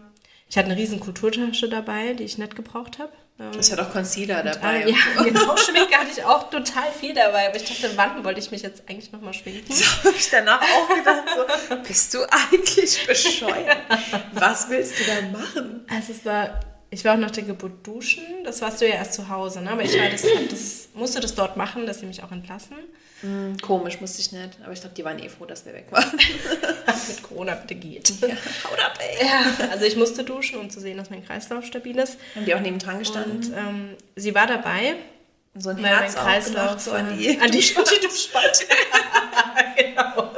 [0.48, 3.12] Ich hatte eine riesen Kulturtasche dabei, die ich nicht gebraucht habe.
[3.60, 4.88] Ich hatte auch Concealer ah, dabei.
[4.88, 7.50] ja, genau, Schminke hatte ich auch total viel dabei.
[7.50, 9.74] Aber ich dachte, wann wollte ich mich jetzt eigentlich nochmal schminken?
[10.04, 13.78] habe ich danach auch gedacht, so, bist du eigentlich bescheuert?
[14.32, 15.86] Was willst du da machen?
[15.90, 18.24] Also es war, ich war auch nach der Geburt duschen.
[18.46, 19.72] Das warst du ja erst zu Hause, ne?
[19.72, 22.78] Aber ich war das, das, musste das dort machen, dass sie mich auch entlassen.
[23.62, 24.58] Komisch, musste ich nicht.
[24.64, 26.12] Aber ich glaube, die waren eh froh, dass wir weg waren.
[27.08, 28.14] Mit Corona bitte geht.
[28.64, 29.26] Haut ab, ey.
[29.26, 32.18] Ja, also ich musste duschen, um zu sehen, dass mein Kreislauf stabil ist.
[32.36, 33.38] Haben die auch nebendran gestanden?
[33.38, 34.96] Und ähm, sie war dabei,
[35.58, 37.40] so ein Herz Kreislauf so an die.
[37.40, 38.66] an die, die Duschspalte.
[39.78, 40.32] genau.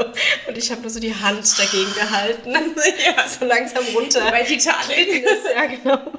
[0.48, 2.52] Und ich habe nur so die Hand dagegen gehalten.
[2.54, 3.28] ja.
[3.28, 4.30] so langsam runter.
[4.30, 5.24] Bei Titanic.
[5.24, 6.12] ist, ja, genau.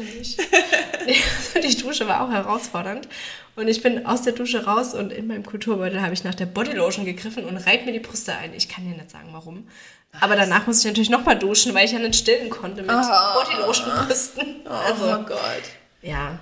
[0.00, 3.08] Also die Dusche war auch herausfordernd.
[3.56, 6.46] Und ich bin aus der Dusche raus und in meinem Kulturbeutel habe ich nach der
[6.46, 8.54] Bodylotion gegriffen und reibt mir die Brüste ein.
[8.54, 9.66] Ich kann dir nicht sagen, warum.
[10.20, 13.42] Aber danach muss ich natürlich nochmal duschen, weil ich ja nicht stillen konnte mit Oh.
[13.44, 14.66] Bodylotion-Brüsten.
[14.66, 15.62] Also, Also, oh Gott.
[16.02, 16.38] ja.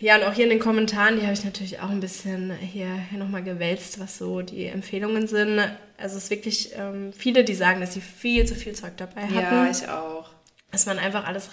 [0.00, 2.88] Ja, und auch hier in den Kommentaren, die habe ich natürlich auch ein bisschen hier,
[3.10, 5.60] hier nochmal gewälzt, was so die Empfehlungen sind.
[5.98, 9.22] Also es ist wirklich ähm, viele, die sagen, dass sie viel zu viel Zeug dabei
[9.22, 10.30] hatten Ja, ich auch.
[10.72, 11.52] dass man einfach alles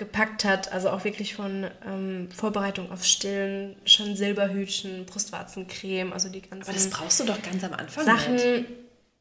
[0.00, 0.72] reingepackt hat.
[0.72, 6.72] Also auch wirklich von ähm, Vorbereitung auf Stillen, schon Silberhütchen, Brustwarzencreme, also die ganzen Aber
[6.72, 8.34] das brauchst du doch ganz am Anfang Sachen.
[8.34, 8.66] Nicht,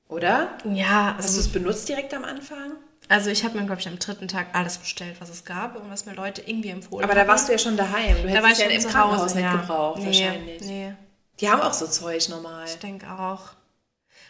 [0.08, 0.58] oder?
[0.65, 2.74] Ja, Hast du also, es benutzt direkt am Anfang?
[3.08, 5.89] also ich habe mir, glaube ich, am dritten Tag alles bestellt, was es gab und
[5.89, 8.18] was mir Leute irgendwie empfohlen Aber da warst du ja schon daheim.
[8.18, 9.56] Du da hättest es ja im Krankenhaus Hause, nicht ja.
[9.56, 10.62] gebraucht, nee, wahrscheinlich.
[10.62, 10.94] Nee,
[11.39, 12.65] Die haben auch so Zeug normal.
[12.68, 13.59] ich denke auch.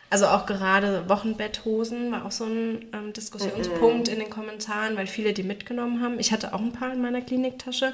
[0.09, 5.33] Also auch gerade Wochenbetthosen war auch so ein ähm, Diskussionspunkt in den Kommentaren, weil viele
[5.33, 6.19] die mitgenommen haben.
[6.19, 7.93] Ich hatte auch ein paar in meiner Kliniktasche,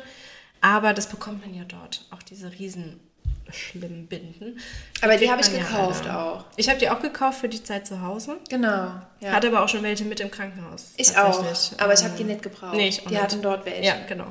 [0.61, 2.05] aber das bekommt man ja dort.
[2.11, 2.99] Auch diese riesen
[3.51, 4.57] schlimmen Binden.
[5.01, 6.17] Aber die habe ich ja gekauft alle.
[6.19, 6.45] auch.
[6.55, 8.37] Ich habe die auch gekauft für die Zeit zu Hause.
[8.49, 8.91] Genau.
[9.19, 9.31] Ja.
[9.33, 10.93] Hatte aber auch schon welche mit im Krankenhaus.
[10.97, 11.43] ich auch.
[11.77, 12.73] Aber ich Ähm, habe die nicht gebraucht.
[12.75, 13.21] Nee, ich auch die nicht.
[13.23, 13.83] hatten dort welche.
[13.83, 14.27] Ja, genau.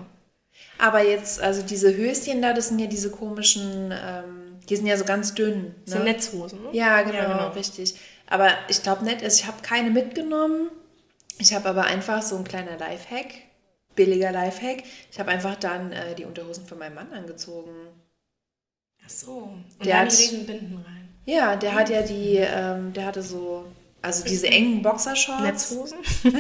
[0.79, 4.97] Aber jetzt, also diese Höschen da, das sind ja diese komischen, ähm, die sind ja
[4.97, 5.75] so ganz dünn.
[5.85, 6.13] Das sind Ne?
[6.13, 6.63] Netzhosen.
[6.63, 6.69] ne?
[6.73, 7.95] Ja, genau, richtig.
[8.27, 10.71] Aber ich glaube nicht, also ich habe keine mitgenommen.
[11.39, 13.27] Ich habe aber einfach so ein kleiner Lifehack,
[13.97, 14.83] billiger Lifehack.
[15.11, 17.73] Ich habe einfach dann äh, die Unterhosen von meinem Mann angezogen.
[19.05, 19.31] Ach so.
[19.79, 21.09] Und Der dann hat- die riesen Binden rein.
[21.27, 23.65] Ja, der hat ja die, ähm, der hatte so,
[24.03, 25.43] also diese engen Boxershorts.
[25.43, 25.99] Netzhosen?
[26.25, 26.31] ja,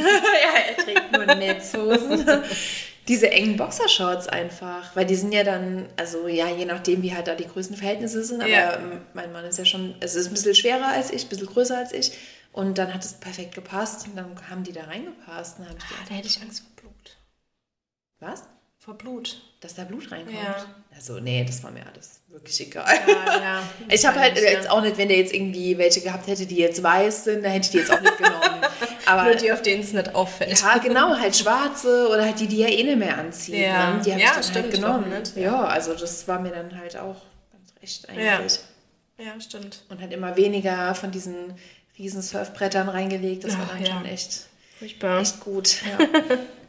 [0.69, 2.27] er trägt nur Netzhosen.
[3.09, 7.27] Diese engen Boxershorts einfach, weil die sind ja dann, also ja, je nachdem, wie halt
[7.27, 8.79] da die Größenverhältnisse sind, aber Ja.
[9.13, 11.77] mein Mann ist ja schon, es ist ein bisschen schwerer als ich, ein bisschen größer
[11.77, 12.13] als ich
[12.53, 15.59] und dann hat es perfekt gepasst und dann haben die da reingepasst.
[15.59, 17.17] Dann Ah, da hätte ich Angst vor Blut.
[18.21, 18.45] was?
[18.79, 19.43] Vor Blut.
[19.65, 20.37] Dass da Blut reinkommt?
[20.37, 20.67] Ja.
[20.95, 22.85] Also, nee, das war mir alles wirklich egal.
[23.09, 23.63] Ja, ja.
[23.89, 26.83] Ich habe halt jetzt auch nicht, wenn der jetzt irgendwie welche gehabt hätte, die jetzt
[26.83, 28.61] weiß sind, dann hätte ich die jetzt auch nicht genommen.
[29.07, 30.61] Aber Nur die, auf denen es nicht auffällt.
[30.61, 33.63] Ja, genau, halt schwarze oder halt die, die ja eh nicht mehr anziehen.
[33.63, 33.95] Ja.
[33.95, 34.03] Ne?
[34.05, 35.09] Die habe ich dann stimmt, halt genommen.
[35.09, 35.35] nicht?
[35.37, 38.61] Ja, also das war mir dann halt auch ganz recht eigentlich.
[39.17, 39.83] Ja, stimmt.
[39.89, 41.55] Und halt immer weniger von diesen
[41.99, 43.45] riesen Surfbrettern reingelegt.
[43.45, 44.47] Das war dann schon echt,
[44.79, 45.23] Furchtbar.
[45.23, 45.77] echt gut.
[45.87, 46.07] Ja.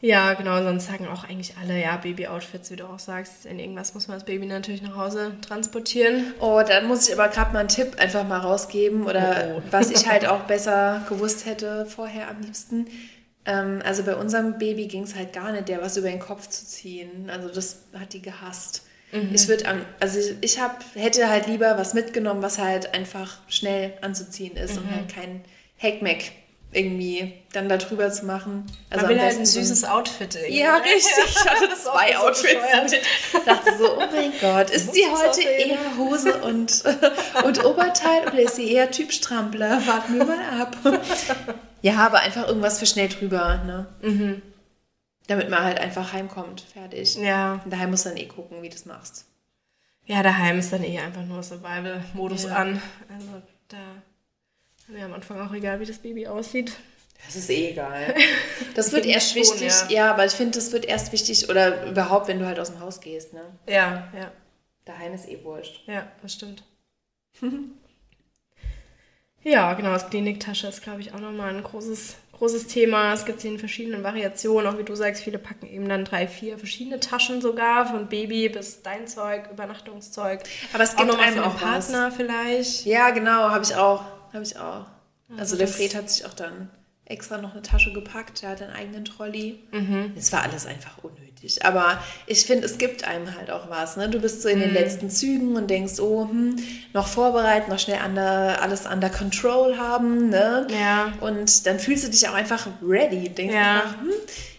[0.00, 3.46] Ja, genau, sonst sagen auch eigentlich alle, ja, Baby-Outfits, wie du auch sagst.
[3.46, 6.34] In irgendwas muss man das Baby natürlich nach Hause transportieren.
[6.40, 9.62] Oh, dann muss ich aber gerade mal einen Tipp einfach mal rausgeben oder Oh, oh.
[9.72, 12.86] was ich halt auch besser gewusst hätte vorher am liebsten.
[13.44, 16.46] Ähm, also bei unserem Baby ging es halt gar nicht, der was über den Kopf
[16.48, 17.28] zu ziehen.
[17.28, 18.82] Also das hat die gehasst.
[19.10, 19.30] Mhm.
[19.34, 19.64] Ich würde
[19.98, 24.76] also ich, ich hab, hätte halt lieber was mitgenommen, was halt einfach schnell anzuziehen ist
[24.76, 24.82] Mhm.
[24.82, 25.44] und halt kein
[25.82, 26.18] Hackmack
[26.72, 28.66] irgendwie dann da drüber zu machen.
[28.90, 30.58] Also Man will halt ein süßes Outfit irgendwie.
[30.60, 31.24] ja, richtig.
[31.26, 32.92] Ich hatte zwei Outfits.
[32.92, 34.96] Ich dachte so, oh mein Gott, ist das
[35.28, 36.84] heute eher Hose und,
[37.44, 39.80] und Oberteil oder ist sie eher Typ Strampler?
[39.86, 40.76] Warten wir mal ab.
[41.80, 43.86] Ja, aber einfach irgendwas für schnell drüber, ne?
[44.02, 44.42] Mhm.
[45.26, 47.16] Damit man halt einfach heimkommt, fertig.
[47.16, 47.60] Ja.
[47.64, 49.24] Und daheim musst du dann eh gucken, wie du das machst.
[50.06, 52.54] Ja, daheim ist dann eh einfach nur Survival-Modus Ja.
[52.56, 52.82] an.
[53.10, 53.76] Also da
[54.88, 56.72] mir am Anfang auch egal, wie das Baby aussieht.
[57.26, 58.14] Das ist eh egal.
[58.74, 60.04] Das wird erst schon, wichtig, ja.
[60.04, 60.12] ja.
[60.12, 63.00] aber ich finde, das wird erst wichtig, oder überhaupt, wenn du halt aus dem Haus
[63.00, 63.42] gehst, ne?
[63.66, 64.30] Ja, ja,
[64.84, 65.82] Daheim ist eh wurscht.
[65.88, 66.62] ja, das stimmt.
[69.42, 73.12] ja, genau, das Kliniktasche ist, glaube ich, auch nochmal ein großes, großes Thema.
[73.14, 76.28] Es gibt sie in verschiedenen Variationen, auch wie du sagst, viele packen eben dann drei,
[76.28, 80.44] vier verschiedene Taschen sogar, von Baby bis dein Zeug, Übernachtungszeug.
[80.72, 81.90] Aber es Auch gibt nochmal einem für den auch was.
[81.90, 82.86] Partner vielleicht.
[82.86, 84.04] Ja, genau, habe ich auch.
[84.32, 84.86] Habe ich auch.
[85.36, 86.70] Also der Fred hat sich auch dann
[87.04, 88.42] extra noch eine Tasche gepackt.
[88.42, 89.58] Der hat einen eigenen Trolley.
[90.16, 91.64] Es war alles einfach unnötig.
[91.64, 93.96] Aber ich finde, es gibt einem halt auch was.
[93.96, 94.08] Ne?
[94.08, 96.56] Du bist so in den letzten Zügen und denkst, oh, hm,
[96.92, 100.28] noch vorbereiten, noch schnell under, alles under control haben.
[100.28, 100.66] Ne?
[100.70, 101.12] Ja.
[101.20, 103.28] Und dann fühlst du dich auch einfach ready.
[103.28, 103.82] Denkst Ja.
[103.82, 104.10] einfach, hm,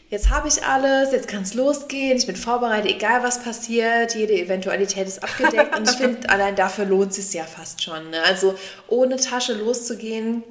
[0.09, 4.33] jetzt habe ich alles, jetzt kann es losgehen, ich bin vorbereitet, egal was passiert, jede
[4.33, 5.77] Eventualität ist abgedeckt.
[5.77, 8.09] und ich finde, allein dafür lohnt es sich ja fast schon.
[8.09, 8.21] Ne?
[8.23, 8.55] Also
[8.87, 10.43] ohne Tasche loszugehen,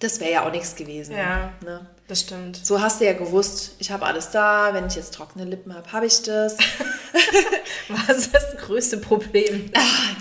[0.00, 1.16] das wäre ja auch nichts gewesen.
[1.16, 1.52] Ja.
[1.64, 1.86] Ne?
[2.08, 2.64] Das stimmt.
[2.64, 5.90] So hast du ja gewusst, ich habe alles da, wenn ich jetzt trockene Lippen habe,
[5.92, 6.56] habe ich das.
[7.88, 9.70] Was ist das größte Problem?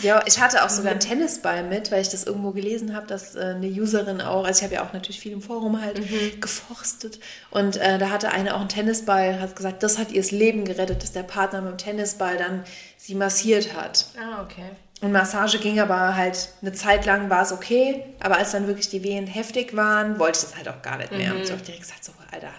[0.01, 3.35] Ja, ich hatte auch sogar einen Tennisball mit, weil ich das irgendwo gelesen habe, dass
[3.35, 6.01] äh, eine Userin auch, also ich habe ja auch natürlich viel im Forum halt
[6.41, 7.19] geforstet
[7.51, 10.65] und äh, da hatte eine auch einen Tennisball, hat gesagt, das hat ihr das Leben
[10.65, 12.63] gerettet, dass der Partner mit dem Tennisball dann
[12.97, 14.07] sie massiert hat.
[14.17, 14.71] Ah, okay.
[15.05, 18.89] Und Massage ging aber halt eine Zeit lang war es okay, aber als dann wirklich
[18.89, 21.31] die Wehen heftig waren, wollte ich das halt auch gar nicht mehr.
[21.35, 22.49] Und ich habe auch direkt gesagt, so, Alter,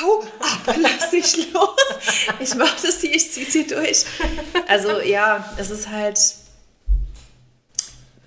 [0.00, 1.76] hau ab, lass dich los.
[2.40, 4.04] Ich mach das hier, ich zieh sie durch.
[4.66, 6.18] Also ja, es ist halt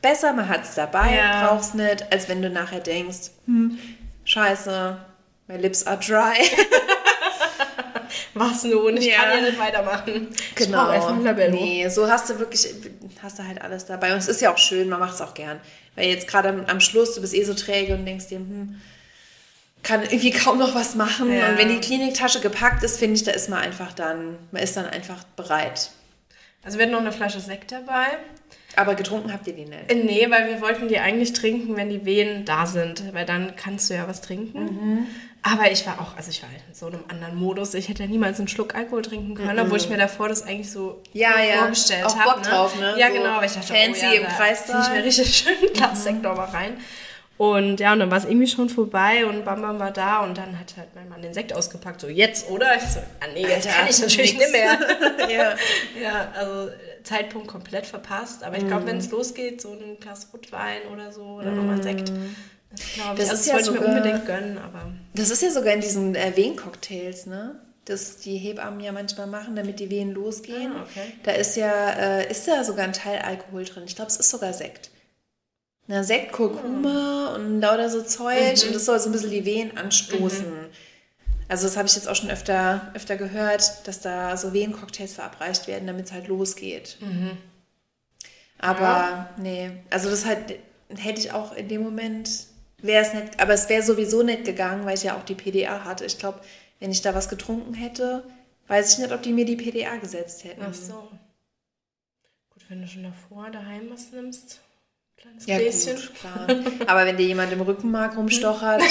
[0.01, 1.47] besser, man hat es dabei, Ja.
[1.49, 3.78] brauchst nicht, als wenn du nachher denkst, hm,
[4.23, 4.97] scheiße,
[5.47, 6.38] my lips are dry.
[8.40, 8.98] Was nun?
[8.98, 9.16] Ich Ja.
[9.24, 10.28] kann ja nicht weitermachen.
[10.58, 11.52] Ich brauche erstmal ein Labello.
[11.58, 11.64] Genau.
[11.66, 12.68] Nee, so hast du wirklich,
[13.22, 14.12] hast du halt alles dabei.
[14.14, 15.60] Und es ist ja auch schön, man macht es auch gern.
[15.96, 18.80] Weil jetzt gerade am, am Schluss, du bist eh so träge und denkst dir, hm,
[19.84, 21.32] kann irgendwie kaum noch was machen.
[21.32, 21.50] Ja.
[21.50, 24.76] Und wenn die Kliniktasche gepackt ist, finde ich, da ist man einfach dann, man ist
[24.78, 25.92] dann einfach bereit.
[26.64, 28.06] Also wir hatten noch eine Flasche Sekt dabei.
[28.76, 29.90] Aber getrunken habt ihr die nicht.
[29.90, 33.56] Äh, Nee, weil wir wollten die eigentlich trinken, wenn die Wehen da sind, weil dann
[33.56, 34.60] kannst du ja was trinken.
[34.64, 35.08] Mhm.
[35.44, 37.74] Aber ich war auch, also ich war in so einem anderen Modus.
[37.74, 40.70] Ich hätte ja niemals einen Schluck Alkohol trinken können, obwohl ich mir davor das eigentlich
[40.72, 41.20] so Mhm.
[41.20, 41.58] Ja, ja.
[41.60, 42.24] vorgestellt habe.
[42.32, 42.96] Bock drauf, ne?
[42.98, 43.42] Ja, So genau.
[43.42, 44.84] ich dachte, fancy oh, ja, im da Kreissaal.
[44.84, 46.78] zieh ich mir richtig schön ein Glas Sekt noch mal rein.
[47.38, 50.36] Und ja, und dann war es irgendwie schon vorbei und Bam Bam war da und
[50.40, 52.02] dann hat halt mein Mann den Sekt ausgepackt.
[52.02, 52.76] So, jetzt, oder?
[52.76, 54.52] Ich so, ah nee, jetzt Alter, kann ich natürlich nix.
[54.52, 54.80] nicht mehr.
[55.30, 55.56] ja.
[56.02, 58.44] Ja, also äh, Zeitpunkt komplett verpasst.
[58.44, 58.88] Aber ich glaube, Mhm.
[58.88, 62.12] wenn es losgeht, so ein Glas Rotwein oder so oder nochmal ein Sekt,
[62.72, 63.20] das glaube ich.
[63.20, 65.51] Das also ist das ja wollte ich mir sogar- unbedingt gönnen, aber Das ist ja
[65.51, 67.59] sogar in diesen äh, Wehencocktails, ne?
[67.86, 70.74] Das die Hebammen ja manchmal machen, damit die Wehen losgehen.
[70.76, 71.13] Ah, okay.
[71.24, 73.84] Da ist ja, äh, ist ja sogar ein Teil Alkohol drin.
[73.86, 74.89] Ich glaube, es ist sogar Sekt.
[75.88, 78.61] Na, Sekt, Kurkuma und lauter so Zeug.
[78.65, 80.45] Und das soll so ein bisschen die Wehen anstoßen.
[81.47, 85.68] Also das habe ich jetzt auch schon öfter, öfter gehört, dass da so Wehencocktails verabreicht
[85.68, 86.97] werden, damit es halt losgeht.
[88.59, 89.30] Aber Ja.
[89.38, 90.59] nee, also das halt
[90.97, 92.30] hätte ich auch in dem Moment,
[92.82, 95.84] wäre es nicht, aber es wäre sowieso nicht gegangen, weil ich ja auch die PDA
[95.84, 96.05] hatte.
[96.05, 96.39] Ich glaube,
[96.80, 98.23] wenn ich da was getrunken hätte,
[98.67, 100.61] weiß ich nicht, ob die mir die PDA gesetzt hätten.
[100.63, 101.07] ach so.
[102.53, 104.59] Gut, wenn du schon davor daheim was nimmst,
[105.17, 105.95] kleines Ja, Gläschen.
[105.95, 106.47] gut, klar.
[106.88, 108.82] Aber wenn dir jemand im Rückenmark rumstochert,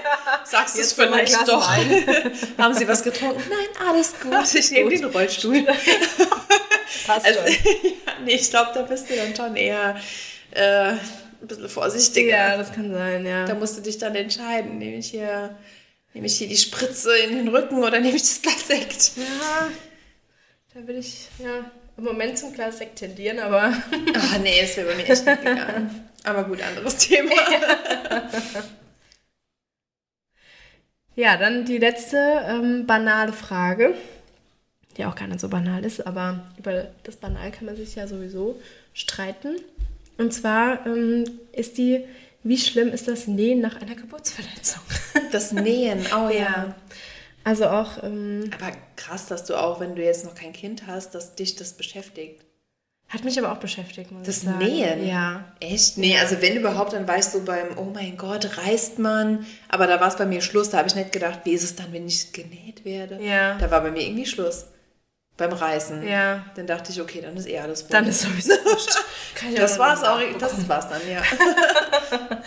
[0.44, 1.70] sagst du es vielleicht doch.
[2.58, 3.42] Haben sie was getrunken?
[3.48, 4.54] Nein, alles gut.
[4.54, 5.64] Ich nehme den Rollstuhl.
[7.06, 7.52] Passt Also, schon.
[7.52, 9.96] ja, nee, ich glaube, da bist du dann schon eher
[10.52, 10.94] äh,
[11.46, 12.36] ein bisschen vorsichtiger.
[12.36, 13.46] Ja, das kann sein, ja.
[13.46, 14.78] Da musst du dich dann entscheiden.
[14.78, 15.56] Nehme ich hier,
[16.12, 19.12] nehme ich hier die Spritze in den Rücken oder nehme ich das Glas Sekt?
[19.16, 19.68] Ja,
[20.74, 23.72] da will ich ja im Moment zum Glas Sekt tendieren, aber
[24.14, 26.10] Ach nee, das wäre bei mir echt nicht gegangen.
[26.24, 27.32] Aber gut, anderes Thema.
[31.18, 33.94] Ja, dann die letzte ähm, banale Frage,
[34.98, 38.06] die auch gar nicht so banal ist, aber über das Banal kann man sich ja
[38.06, 38.60] sowieso
[38.92, 39.56] streiten.
[40.18, 42.04] Und zwar ähm, ist die,
[42.42, 44.82] wie schlimm ist das Nähen nach einer Geburtsverletzung?
[45.32, 46.74] Das Nähen, oh ja.
[47.42, 51.14] Also auch, ähm, Aber krass, dass du auch, wenn du jetzt noch kein Kind hast,
[51.14, 52.44] dass dich das beschäftigt.
[53.08, 54.58] hat mich aber auch beschäftigt, muss Das ich sagen.
[54.58, 55.06] Nähen?
[55.06, 55.44] Ja.
[55.60, 55.98] Echt?
[55.98, 59.46] Nee, also wenn überhaupt, dann weißt du beim, oh mein Gott, reißt man.
[59.68, 60.70] Aber da war es bei mir Schluss.
[60.70, 63.18] Da habe ich nicht gedacht, wie ist es dann, wenn ich genäht werde?
[63.22, 63.56] Ja.
[63.58, 64.66] Da war bei mir irgendwie Schluss.
[65.36, 66.06] Beim Reißen.
[66.06, 66.44] Ja.
[66.54, 68.10] Dann dachte ich, okay, dann ist eh alles Dann rum.
[68.10, 68.96] ist sowieso wurscht.
[69.56, 70.18] Das war's auch.
[70.38, 71.22] Das war's dann, ja.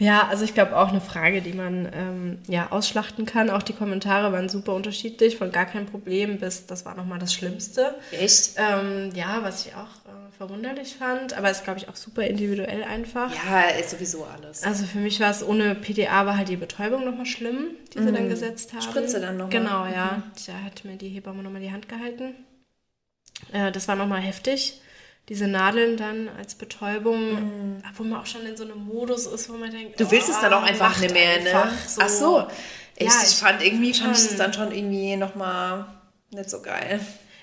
[0.00, 3.48] Ja, also ich glaube auch eine Frage, die man ähm, ja ausschlachten kann.
[3.48, 7.32] Auch die Kommentare waren super unterschiedlich, von gar kein Problem bis das war nochmal das
[7.32, 7.94] Schlimmste.
[8.10, 8.54] Echt?
[8.56, 12.84] Ähm, ja, was ich auch äh, verwunderlich fand, aber ist glaube ich auch super individuell
[12.84, 13.30] einfach.
[13.46, 14.62] Ja, ist sowieso alles.
[14.62, 18.12] Also für mich war es ohne PDA war halt die Betäubung nochmal schlimm, die sie
[18.12, 18.80] dann gesetzt haben.
[18.80, 18.90] Mhm.
[18.90, 19.50] Spritze dann noch mal.
[19.50, 20.22] Genau, ja.
[20.46, 22.34] Da hat mir die Hebamme nochmal die Hand gehalten.
[23.52, 24.80] Äh, das war nochmal heftig.
[25.28, 29.54] Diese Nadeln dann als Betäubung, wo man auch schon in so einem Modus ist, wo
[29.54, 30.04] man denkt, Mhm.
[30.04, 31.62] Du willst es dann auch oh, einfach nicht mehr, ne?
[31.62, 32.46] einfach Ach so.
[32.96, 35.86] Echt, Ja, ich ich fand irgendwie, fand ich das dann schon irgendwie nochmal
[36.30, 37.00] nicht so geil.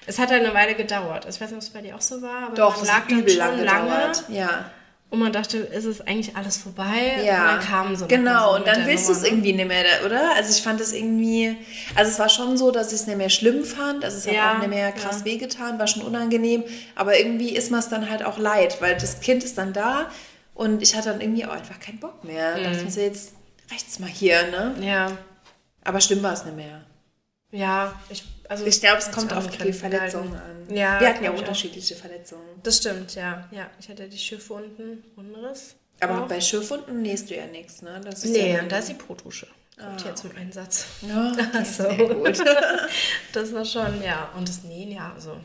[0.08, 1.26] Es hat halt eine Weile gedauert.
[1.30, 2.96] Ich weiß nicht, ob es bei dir auch so war, aber Doch, man es lag
[3.02, 4.24] hat dann übel schon lang gedauert.
[4.30, 4.72] Ja.
[5.12, 7.22] Und man dachte, ist es eigentlich alles vorbei?
[7.26, 8.52] Ja, Und dann kam so genau.
[8.52, 9.28] so und dann willst du es ne?
[9.28, 10.36] irgendwie nicht mehr, oder?
[10.36, 11.58] Also ich fand es irgendwie,
[11.96, 14.06] also es war schon so, dass ich es nicht mehr schlimm fand.
[14.06, 15.26] Also es hat Ja, auch nicht mehr krass ja.
[15.26, 16.64] wehgetan, war schon unangenehm.
[16.96, 20.10] Aber irgendwie ist man es dann halt auch leid, weil das Kind ist dann da
[20.54, 22.52] und ich hatte dann irgendwie auch einfach keinen Bock mehr.
[22.52, 22.58] Mhm.
[22.58, 23.34] Da dachte ich mir so, jetzt
[23.70, 24.76] reicht's mal hier, ne?
[24.80, 25.12] Ja,
[25.84, 26.86] Aber schlimm war es nicht mehr.
[27.52, 28.00] Ja.
[28.10, 30.76] Ich, also, Ich glaube, es kommt auf die Verletzungen an.
[30.76, 31.40] Ja, Wir hatten ja ich auch.
[31.42, 32.44] unterschiedliche Verletzungen.
[32.64, 33.48] Das stimmt, ja.
[33.52, 35.76] Ja, ich hatte die Schiffwunden, Unriss.
[36.00, 36.28] Aber auch.
[36.28, 38.02] bei Schürfwunden nähst du ja nichts, ne?
[38.04, 39.48] Das ist Nee, ja und da ist die Brotdusche.
[39.80, 40.86] Kommt hier zum Einsatz.
[41.08, 41.84] Ja, okay, so.
[41.84, 42.44] sehr gut.
[43.34, 44.30] Das war schon, ja.
[44.38, 45.38] Und das Nähen, ja, also.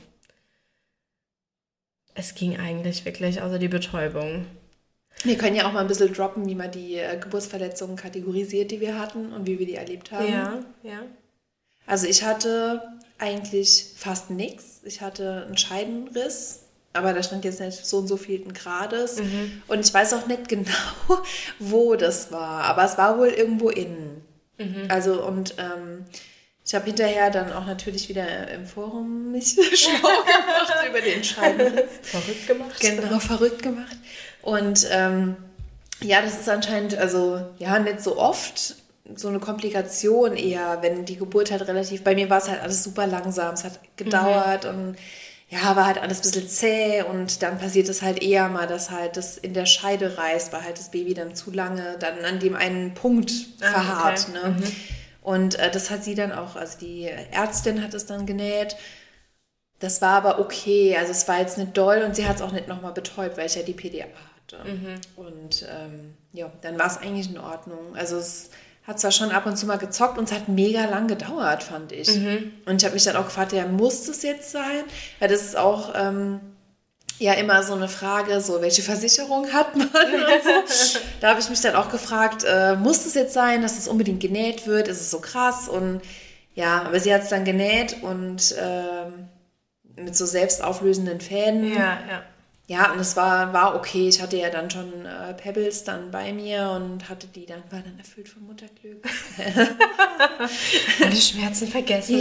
[2.14, 4.46] Es ging eigentlich wirklich, außer die Betäubung.
[5.22, 8.80] Wir können ja auch mal ein bisschen droppen, wie man die äh, Geburtsverletzungen kategorisiert, die
[8.80, 10.30] wir hatten und wie wir die erlebt haben.
[10.32, 11.02] Ja, ja.
[11.87, 12.82] Also ich hatte
[13.18, 14.80] eigentlich fast nichts.
[14.84, 16.61] Ich hatte einen Scheidenriss,
[16.93, 19.20] aber da stand jetzt nicht so und so vielten Grades.
[19.68, 20.66] Und ich weiß auch nicht genau,
[21.59, 24.22] wo das war, aber es war wohl irgendwo innen.
[24.89, 26.07] Also und ähm,
[26.64, 31.91] ich habe hinterher dann auch natürlich wieder im Forum mich schlau gemacht über den Scheidenriss.
[32.03, 32.80] Verrückt gemacht.
[32.80, 33.97] Genau, verrückt gemacht.
[34.43, 35.37] Und ähm,
[36.03, 38.76] ja, das ist anscheinend, also ja, nicht so oft
[39.14, 42.82] so eine Komplikation eher, wenn die Geburt halt relativ, bei mir war es halt alles
[42.82, 44.96] super langsam, es hat gedauert und
[45.48, 48.90] ja, war halt alles ein bisschen zäh und dann passiert es halt eher mal, dass
[48.90, 52.40] halt das in der Scheide reißt, weil halt das Baby dann zu lange dann an
[52.40, 53.30] dem einen Punkt
[53.61, 54.26] Ah, verharrt.
[54.28, 54.32] okay.
[54.32, 54.57] Ne?
[55.22, 58.76] Und äh, das hat sie dann auch, also die Ärztin hat es dann genäht.
[59.78, 62.52] Das war aber okay, also es war jetzt nicht doll und sie hat es auch
[62.52, 64.64] nicht nochmal betäubt, weil ich ja die PDA hatte.
[65.16, 67.94] Und ähm, ja, dann war es eigentlich in Ordnung.
[67.94, 68.50] Also es
[68.87, 71.91] hat zwar schon ab und zu mal gezockt und es hat mega lang gedauert, fand
[71.93, 72.09] ich.
[72.66, 74.84] Und ich habe mich dann auch gefragt, ja, muss das jetzt sein?
[75.18, 76.41] Weil das ist auch ähm,
[77.18, 80.99] ja immer so eine Frage, so welche Versicherung hat man und so.
[81.20, 84.20] Da habe ich mich dann auch gefragt, äh, muss es jetzt sein, dass es unbedingt
[84.20, 84.87] genäht wird?
[84.87, 85.68] Ist es so krass?
[85.68, 86.03] Und
[86.55, 89.28] ja, aber sie hat es dann genäht und ähm,
[89.97, 91.72] mit so selbstauflösenden Fäden.
[91.72, 92.22] Ja, ja.
[92.69, 94.09] Ja, und es war, war okay.
[94.09, 97.79] Ich hatte ja dann schon äh, Pebbles dann bei mir und hatte die dann, war
[97.81, 99.07] dann erfüllt von Mutterglück.
[101.01, 102.21] Alle Schmerzen vergessen.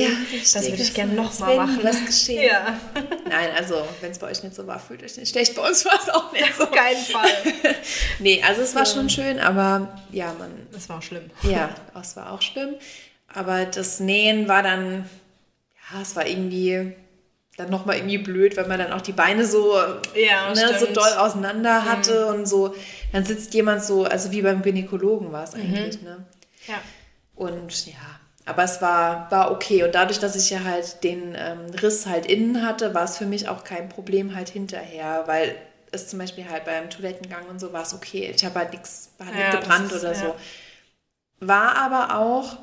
[0.54, 1.80] das würde ich gerne nochmal machen.
[1.82, 2.43] was geschehen.
[2.46, 2.80] Ja,
[3.28, 5.56] Nein, also, wenn es bei euch nicht so war, fühlt euch nicht schlecht.
[5.56, 6.66] Bei uns war es auch nicht so.
[6.66, 7.26] auf keinen Fall.
[8.20, 11.30] Nee, also es war schon schön, aber ja, man, Das war auch schlimm.
[11.43, 11.70] ja,
[12.00, 12.76] es war auch schlimm.
[13.28, 15.10] Aber das Nähen war dann,
[15.91, 16.93] ja, es war irgendwie
[17.58, 19.76] dann nochmal irgendwie blöd, weil man dann auch die Beine so,
[20.14, 22.76] Ja, ne, so doll auseinander hatte und so,
[23.14, 26.26] dann sitzt jemand so, also wie beim Gynäkologen war es eigentlich, ne?
[26.68, 26.76] Ja.
[27.36, 27.93] Und ja,
[28.45, 29.84] aber es war, war okay.
[29.84, 33.26] Und dadurch, dass ich ja halt den ähm, Riss halt innen hatte, war es für
[33.26, 35.56] mich auch kein Problem halt hinterher, weil
[35.91, 38.32] es zum Beispiel halt beim Toilettengang und so war es okay.
[38.36, 40.20] Ich habe halt nichts, war halt Ja, nicht gebrannt ist- oder ja.
[40.20, 40.36] so.
[41.39, 42.58] War aber auch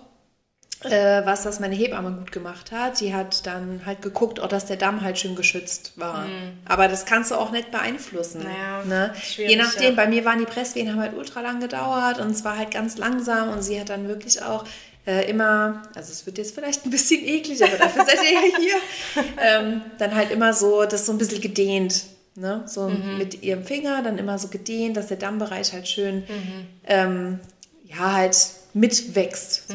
[0.85, 3.01] äh, was, das meine Hebamme gut gemacht hat.
[3.01, 6.27] Die hat dann halt geguckt, auch dass der Damm halt schön geschützt war.
[6.67, 8.41] Aber das kannst du auch nicht beeinflussen.
[8.41, 8.47] Mhm.
[8.47, 9.15] Naja, ne?
[9.37, 10.03] Je nachdem, ja.
[10.03, 12.99] bei mir waren die Presswehen haben halt ultra lang gedauert und es war halt ganz
[12.99, 14.65] langsam und sie hat dann wirklich auch
[15.07, 18.57] äh, immer, also es wird jetzt vielleicht ein bisschen eklig, aber dafür seid ihr ja
[18.59, 22.05] hier, ähm, dann halt immer so, das so ein bisschen gedehnt.
[22.35, 22.63] Ne?
[22.67, 23.19] So Mhm.
[23.19, 26.67] mit ihrem Finger dann immer so gedehnt, dass der Dammbereich halt schön Mhm.
[26.87, 27.41] ähm,
[27.85, 28.37] ja, halt
[28.75, 29.69] mitwächst,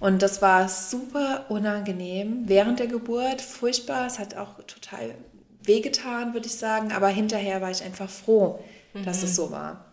[0.00, 4.06] Und das war super unangenehm während der Geburt, furchtbar.
[4.06, 5.14] Es hat auch total
[5.62, 6.92] wehgetan, würde ich sagen.
[6.92, 8.62] Aber hinterher war ich einfach froh,
[9.04, 9.24] dass Mhm.
[9.24, 9.84] es so war.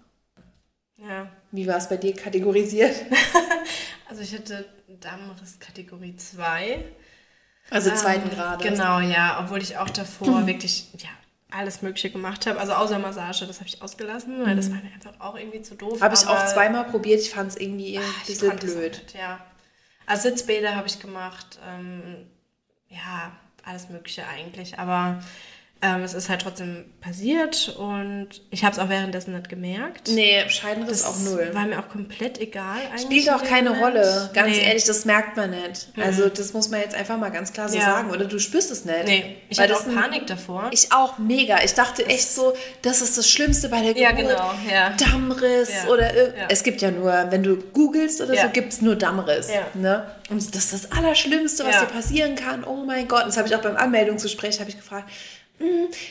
[0.97, 1.27] Ja.
[1.51, 2.95] Wie war es bei dir kategorisiert?
[4.07, 4.65] Also ich hatte
[5.01, 6.85] Dammriss Kategorie 2.
[7.71, 8.63] Also zweiten Ähm, Grades.
[8.63, 9.39] Genau, ja.
[9.43, 11.09] Obwohl ich auch davor wirklich ja,
[11.49, 12.59] alles Mögliche gemacht habe.
[12.59, 15.73] Also außer Massage, das habe ich ausgelassen, weil das war mir einfach auch irgendwie zu
[15.73, 16.01] doof.
[16.01, 17.19] Habe ich auch zweimal probiert.
[17.19, 18.91] Ich fand es irgendwie ein Ah, bisschen blöd.
[19.03, 19.43] nicht, ja.
[20.05, 21.59] Also Sitzbäder habe ich gemacht.
[21.67, 22.27] Ähm,
[22.89, 23.31] ja,
[23.63, 24.77] alles Mögliche eigentlich.
[24.79, 25.23] Aber
[25.85, 30.07] ähm, es ist halt trotzdem passiert und ich habe es auch währenddessen nicht gemerkt.
[30.09, 31.49] Nee, Scheidenriss auch null.
[31.53, 33.01] war mir auch komplett egal eigentlich.
[33.03, 33.85] Spielt auch keine Moment.
[33.97, 34.29] Rolle.
[34.33, 34.63] Ganz Nee.
[34.63, 35.89] ehrlich, das merkt man nicht.
[36.01, 37.83] Also das muss man jetzt einfach mal ganz klar so Ja.
[37.83, 38.09] sagen.
[38.11, 39.05] Oder du spürst es nicht.
[39.05, 40.69] Nee, ich hatte das auch Panik davor.
[40.71, 41.63] Ich auch mega.
[41.63, 44.01] Ich dachte echt so, das ist das Schlimmste bei der Geburt.
[44.01, 44.89] Ja, genau, ja.
[44.97, 46.45] Dammriss Ja, oder ja.
[46.49, 49.49] es gibt ja nur, wenn du googelst oder so, gibt es nur Dammriss.
[49.53, 49.61] Ja.
[49.73, 50.05] Ne?
[50.29, 52.63] Und das ist das Allerschlimmste, was dir passieren kann.
[52.63, 53.21] Oh mein Gott.
[53.21, 55.13] Und das habe ich auch beim Anmeldungsgespräch habe ich gefragt, "Hm,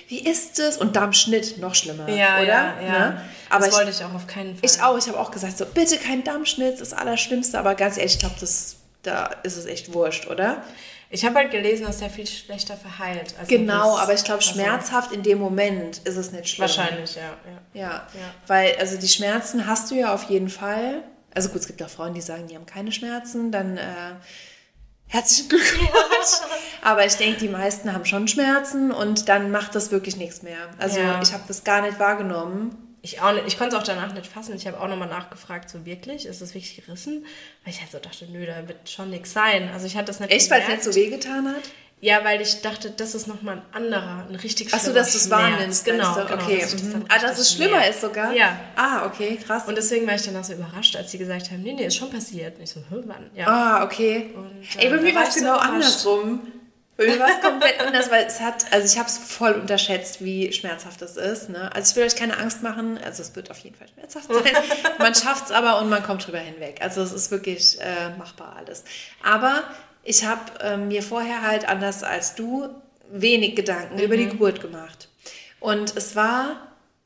[0.08, 0.76] wie ist es?
[0.78, 2.46] Und Dammschnitt, noch schlimmer, ja, oder?
[2.46, 2.98] ja, ja.
[3.10, 3.20] Ne?
[3.50, 4.60] Aber das ich, wollte ich auch auf keinen Fall.
[4.70, 7.58] ich auch, ich habe auch gesagt, so bitte kein Dammschnitt, das ist das Allerschlimmste.
[7.58, 10.62] Aber ganz ehrlich, ich glaube, das da ist es echt wurscht, oder?
[11.10, 13.34] Ich habe halt gelesen, dass der viel schlechter verheilt.
[13.38, 16.62] Also Genau, das- aber ich glaube, schmerzhaft in dem Moment ist es nicht schlimm.
[16.62, 17.22] Wahrscheinlich, ja.
[17.74, 17.80] ja.
[17.80, 18.34] Ja, Ja.
[18.46, 21.02] weil also die Schmerzen hast du ja auf jeden Fall.
[21.34, 23.82] Also gut, es gibt auch Frauen, die sagen, die haben keine Schmerzen, dann äh,
[25.14, 25.90] herzlichen Glückwunsch.
[26.82, 30.58] Aber ich denke, die meisten haben schon Schmerzen und dann macht das wirklich nichts mehr.
[30.78, 31.20] Also Ja.
[31.22, 32.76] ich habe das gar nicht wahrgenommen.
[33.00, 34.54] Ich, auch nicht, ich konnte es auch danach nicht fassen.
[34.56, 37.26] Ich habe auch nochmal nachgefragt, so wirklich, ist es wirklich gerissen?
[37.62, 39.68] Weil ich halt so dachte, nö, da wird schon nichts sein.
[39.72, 41.62] Also ich hatte das nicht Echt, weil es nicht so wehgetan hat?
[42.00, 45.18] Ja, weil ich dachte, das ist nochmal ein anderer, ein richtig Achso, schlimmer dass du
[45.18, 45.84] es wahrnimmst.
[45.86, 46.34] Genau, genau.
[46.34, 46.60] okay.
[46.60, 47.04] dass das mhm.
[47.08, 47.90] Ah, dass es schlimmer merke.
[47.90, 48.32] ist sogar?
[48.34, 48.58] Ja.
[48.76, 49.62] Ah, okay, krass.
[49.66, 52.10] Und deswegen war ich danach so überrascht, als sie gesagt haben, nee, nee, ist schon
[52.10, 52.56] passiert.
[52.58, 53.30] Und ich so, hä, wann?
[53.34, 53.46] Ja.
[53.48, 54.34] Ah, okay.
[54.36, 55.72] Und, Ey, bei äh, mir war es so genau überrascht.
[55.72, 56.40] andersrum.
[56.96, 60.22] Bei mir war es komplett anders, weil es hat, also ich habe es voll unterschätzt,
[60.22, 61.48] wie schmerzhaft das ist.
[61.48, 61.74] Ne?
[61.74, 64.54] Also ich will euch keine Angst machen, also es wird auf jeden Fall schmerzhaft sein.
[64.98, 66.80] man schafft es aber und man kommt drüber hinweg.
[66.82, 68.84] Also es ist wirklich äh, machbar alles.
[69.24, 69.64] Aber
[70.04, 72.68] ich habe ähm, mir vorher halt, anders als du,
[73.10, 75.08] wenig Gedanken über die Geburt gemacht.
[75.60, 76.56] Und es war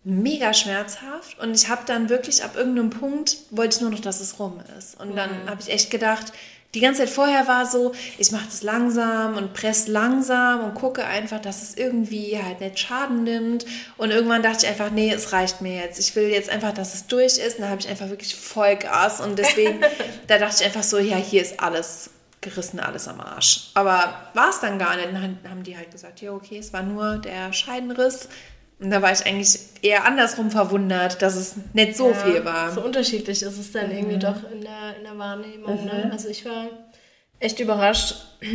[0.05, 4.21] mega schmerzhaft und ich habe dann wirklich ab irgendeinem Punkt wollte ich nur noch, dass
[4.21, 4.99] es rum ist.
[5.01, 5.51] Und dann Mhm.
[5.51, 6.33] habe ich echt gedacht,
[6.75, 11.05] die ganze Zeit vorher war so, ich mache das langsam und presse langsam und gucke
[11.05, 13.65] einfach, dass es irgendwie halt nicht Schaden nimmt.
[13.97, 15.99] Und irgendwann dachte ich einfach, nee, es reicht mir jetzt.
[15.99, 17.57] Ich will jetzt einfach, dass es durch ist.
[17.57, 19.21] Und da habe ich einfach wirklich Vollgas.
[19.23, 19.81] Und deswegen,
[20.27, 22.11] da dachte ich einfach so, ja, hier ist alles
[22.41, 23.71] gerissen, alles am Arsch.
[23.75, 25.09] Aber war es dann gar nicht.
[25.13, 28.29] Dann haben die halt gesagt, ja, okay, es war nur der Scheidenriss.
[28.81, 32.71] Und da war ich eigentlich eher andersrum verwundert, dass es nicht so viel war.
[32.71, 35.85] So unterschiedlich ist es dann irgendwie doch in der, in der Wahrnehmung.
[35.85, 36.09] Ne?
[36.13, 36.69] Also ich war
[37.41, 38.15] echt überrascht,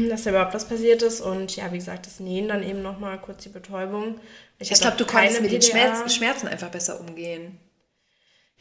[0.10, 1.20] dass da überhaupt was passiert ist.
[1.20, 4.16] Und ja, wie gesagt, das Nähen dann eben nochmal kurz die Betäubung.
[4.60, 5.72] Ich hatte glaube, du konntest mit den PDA.
[5.72, 7.60] Schmerzen, Schmerzen einfach besser umgehen.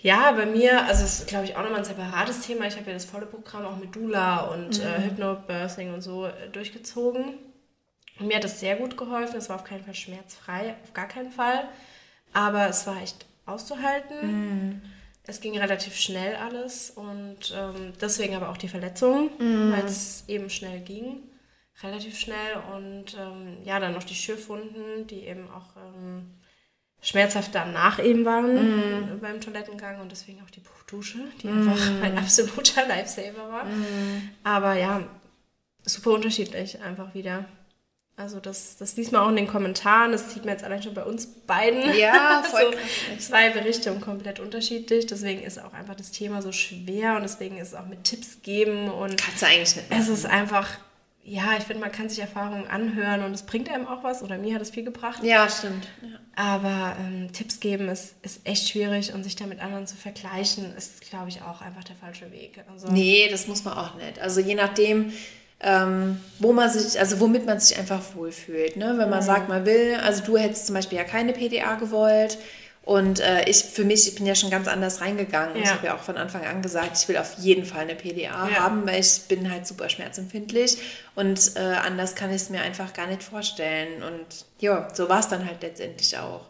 [0.03, 2.67] Ja, bei mir, also es ist, glaube ich, auch nochmal ein separates Thema.
[2.67, 4.85] Ich habe ja das volle Programm auch mit Dula und Mhm.
[4.85, 7.35] äh, Hypnobirthing und so äh, durchgezogen.
[8.19, 9.37] Und mir hat das sehr gut geholfen.
[9.37, 11.69] Es war auf keinen Fall schmerzfrei, auf gar keinen Fall.
[12.33, 14.71] Aber es war echt auszuhalten.
[14.71, 14.83] Mhm.
[15.25, 19.73] Es ging relativ schnell alles und ähm, deswegen aber auch die Verletzung, Mhm.
[19.73, 21.23] weil es eben schnell ging.
[21.83, 26.29] Relativ schnell und ähm, ja, dann noch die Schürfwunden, die eben auch ähm,
[27.03, 32.17] schmerzhaft danach eben waren äh, beim Toilettengang und deswegen auch die Buchdusche, die einfach ein
[32.17, 33.65] absoluter Lifesaver war.
[33.65, 34.31] Mhm.
[34.45, 35.03] Aber ja,
[35.85, 37.45] super unterschiedlich einfach wieder.
[38.15, 40.95] Also das, das liest man auch in den Kommentaren, das sieht man jetzt allein schon
[40.95, 41.97] bei uns beiden.
[41.97, 45.07] Ja, voll so, zwei Berichte und komplett unterschiedlich.
[45.07, 48.43] Deswegen ist auch einfach das Thema so schwer und deswegen ist es auch mit Tipps
[48.43, 50.69] geben und Kannst du eigentlich nicht es ist einfach,
[51.25, 54.37] ja, ich finde, man kann sich Erfahrungen anhören und es bringt einem auch was oder
[54.37, 55.25] mir hat es viel gebracht.
[55.25, 55.89] Ja, stimmt.
[56.03, 56.19] Ja.
[56.35, 60.75] Aber ähm, Tipps geben ist, ist echt schwierig und sich da mit anderen zu vergleichen,
[60.77, 62.65] ist, glaube ich, auch einfach der falsche Weg.
[62.73, 64.19] Also, Nee, das muss man auch nicht.
[64.19, 65.13] Also je nachdem,
[65.61, 68.77] ähm, wo man sich, also womit man sich einfach wohlfühlt.
[68.77, 68.95] Ne?
[68.97, 69.25] Wenn man Mhm.
[69.27, 72.39] sagt, man will, also du hättest zum Beispiel ja keine PDA gewollt.
[72.85, 75.55] Und äh, ich, für mich, ich bin ja schon ganz anders reingegangen.
[75.57, 75.75] Ich Ja.
[75.75, 78.59] habe ja auch von Anfang an gesagt, ich will auf jeden Fall eine PDA Ja.
[78.61, 80.79] haben, weil ich bin halt super schmerzempfindlich
[81.15, 84.03] und äh, anders kann ich es mir einfach gar nicht vorstellen.
[84.03, 84.27] Und
[84.59, 86.47] ja, so war es dann halt letztendlich auch.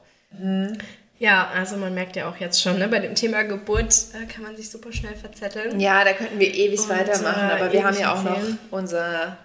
[1.19, 4.43] Ja, also man merkt ja auch jetzt schon, ne, bei dem Thema Geburt äh, kann
[4.43, 5.79] man sich super schnell verzetteln.
[5.79, 8.59] Ja, da könnten wir ewig Und, weitermachen, äh, aber wir haben ja auch noch erzählen.
[8.71, 9.37] unser,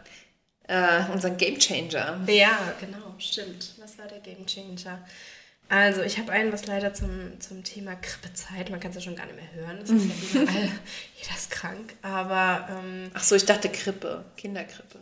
[0.68, 2.20] äh, unseren Game Changer.
[2.28, 3.74] Ja, genau, stimmt.
[3.80, 5.00] Was war der Game Changer?
[5.70, 9.16] Also, ich habe einen, was leider zum, zum Thema Grippezeit, man kann es ja schon
[9.16, 10.64] gar nicht mehr hören, das ist ja überall,
[11.22, 15.00] jeder ist krank, aber, ähm, Ach so, ich dachte Krippe, Kinderkrippe.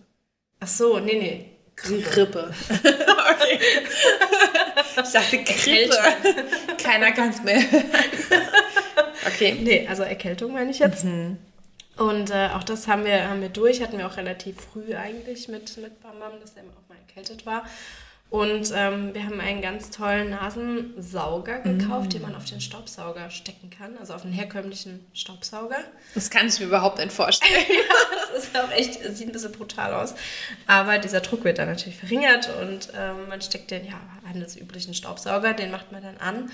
[0.59, 2.53] ach so, nee, nee, Grippe.
[2.69, 3.59] okay.
[5.03, 5.97] Ich dachte Krippe.
[6.81, 7.61] Keiner kann es mehr.
[9.27, 9.57] okay.
[9.61, 11.03] Nee, also Erkältung meine ich jetzt.
[11.03, 15.47] Und äh, auch das haben wir, haben wir durch, hatten wir auch relativ früh eigentlich
[15.47, 17.65] mit, mit Bam Bam, dass er auch mal erkältet war.
[18.29, 23.69] Und ähm, wir haben einen ganz tollen Nasensauger gekauft, den man auf den Staubsauger stecken
[23.69, 25.77] kann, also auf einen herkömmlichen Staubsauger.
[26.15, 27.65] Das kann ich mir überhaupt nicht vorstellen.
[28.35, 30.13] Das ist auch echt, es sieht ein bisschen brutal aus.
[30.67, 33.93] Aber dieser Druck wird dann natürlich verringert und ähm, man steckt den, ja,
[34.27, 36.51] handelsüblichen Staubsauger, den macht man dann an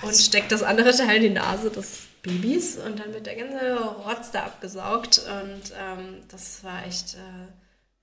[0.00, 3.78] und steckt das andere Teil in die Nase des Babys und dann wird der ganze
[3.78, 7.18] Rotz da abgesaugt und ähm, das war echt äh,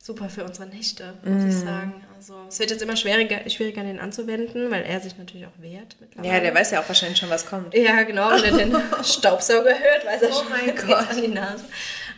[0.06, 2.04] super für unsere Nächte, muss ich sagen.
[2.16, 5.96] Also es wird jetzt immer schwieriger, schwieriger, den anzuwenden, weil er sich natürlich auch wehrt
[6.00, 6.32] mittlerweile.
[6.32, 7.74] Ja, der weiß ja auch wahrscheinlich schon, was kommt.
[7.74, 11.10] Ja, genau, wenn er den Staubsauger hört, weiß er Oh schon, mein Gott.
[11.10, 11.66] an die Nase.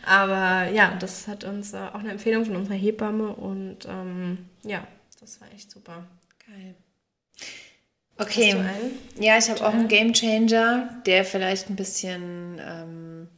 [0.04, 4.86] Aber ja, das hat uns äh, auch eine Empfehlung von unserer Hebamme und ähm, ja,
[5.18, 6.04] das war echt super.
[6.46, 6.74] Geil.
[8.18, 8.54] Okay.
[9.18, 13.28] Ja, ich habe auch einen Game Changer, der vielleicht ein bisschen ähm,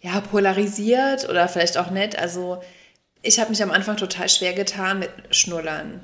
[0.00, 2.18] ja, polarisiert oder vielleicht auch nicht.
[2.18, 2.60] Also
[3.22, 6.00] ich habe mich am Anfang total schwer getan mit Schnullern.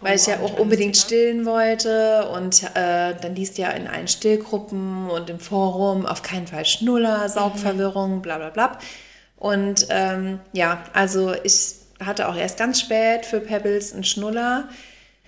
[0.00, 4.08] Weil ich ja Oh, auch unbedingt stillen wollte und äh, dann liest ja in allen
[4.08, 8.78] Stillgruppen und im Forum auf keinen Fall Schnuller, Saugverwirrung, bla bla bla.
[9.38, 14.68] Und ähm, ja, also ich hatte auch erst ganz spät für Pebbles einen Schnuller,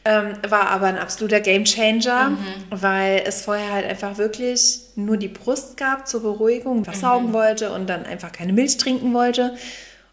[0.05, 2.33] ähm, war aber ein absoluter Gamechanger,
[2.71, 7.73] weil es vorher halt einfach wirklich nur die Brust gab zur Beruhigung, was saugen wollte
[7.73, 9.57] und dann einfach keine Milch trinken wollte.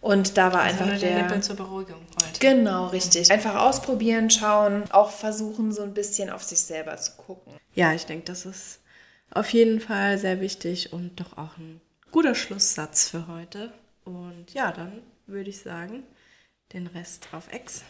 [0.06, 1.24] Und da war einfach Einfach der der...
[1.24, 2.40] Nippel zur Beruhigung wollte.
[2.40, 3.32] Genau, richtig.
[3.32, 7.54] Einfach ausprobieren, schauen, auch versuchen, so ein bisschen auf sich selber zu gucken.
[7.74, 8.82] Ja, ich denke, das ist
[9.32, 11.82] auf jeden Fall sehr wichtig und doch auch ein
[12.12, 13.74] guter Schlusssatz für heute.
[14.04, 16.04] Und ja, dann würde ich sagen,
[16.72, 17.82] den Rest auf Ex.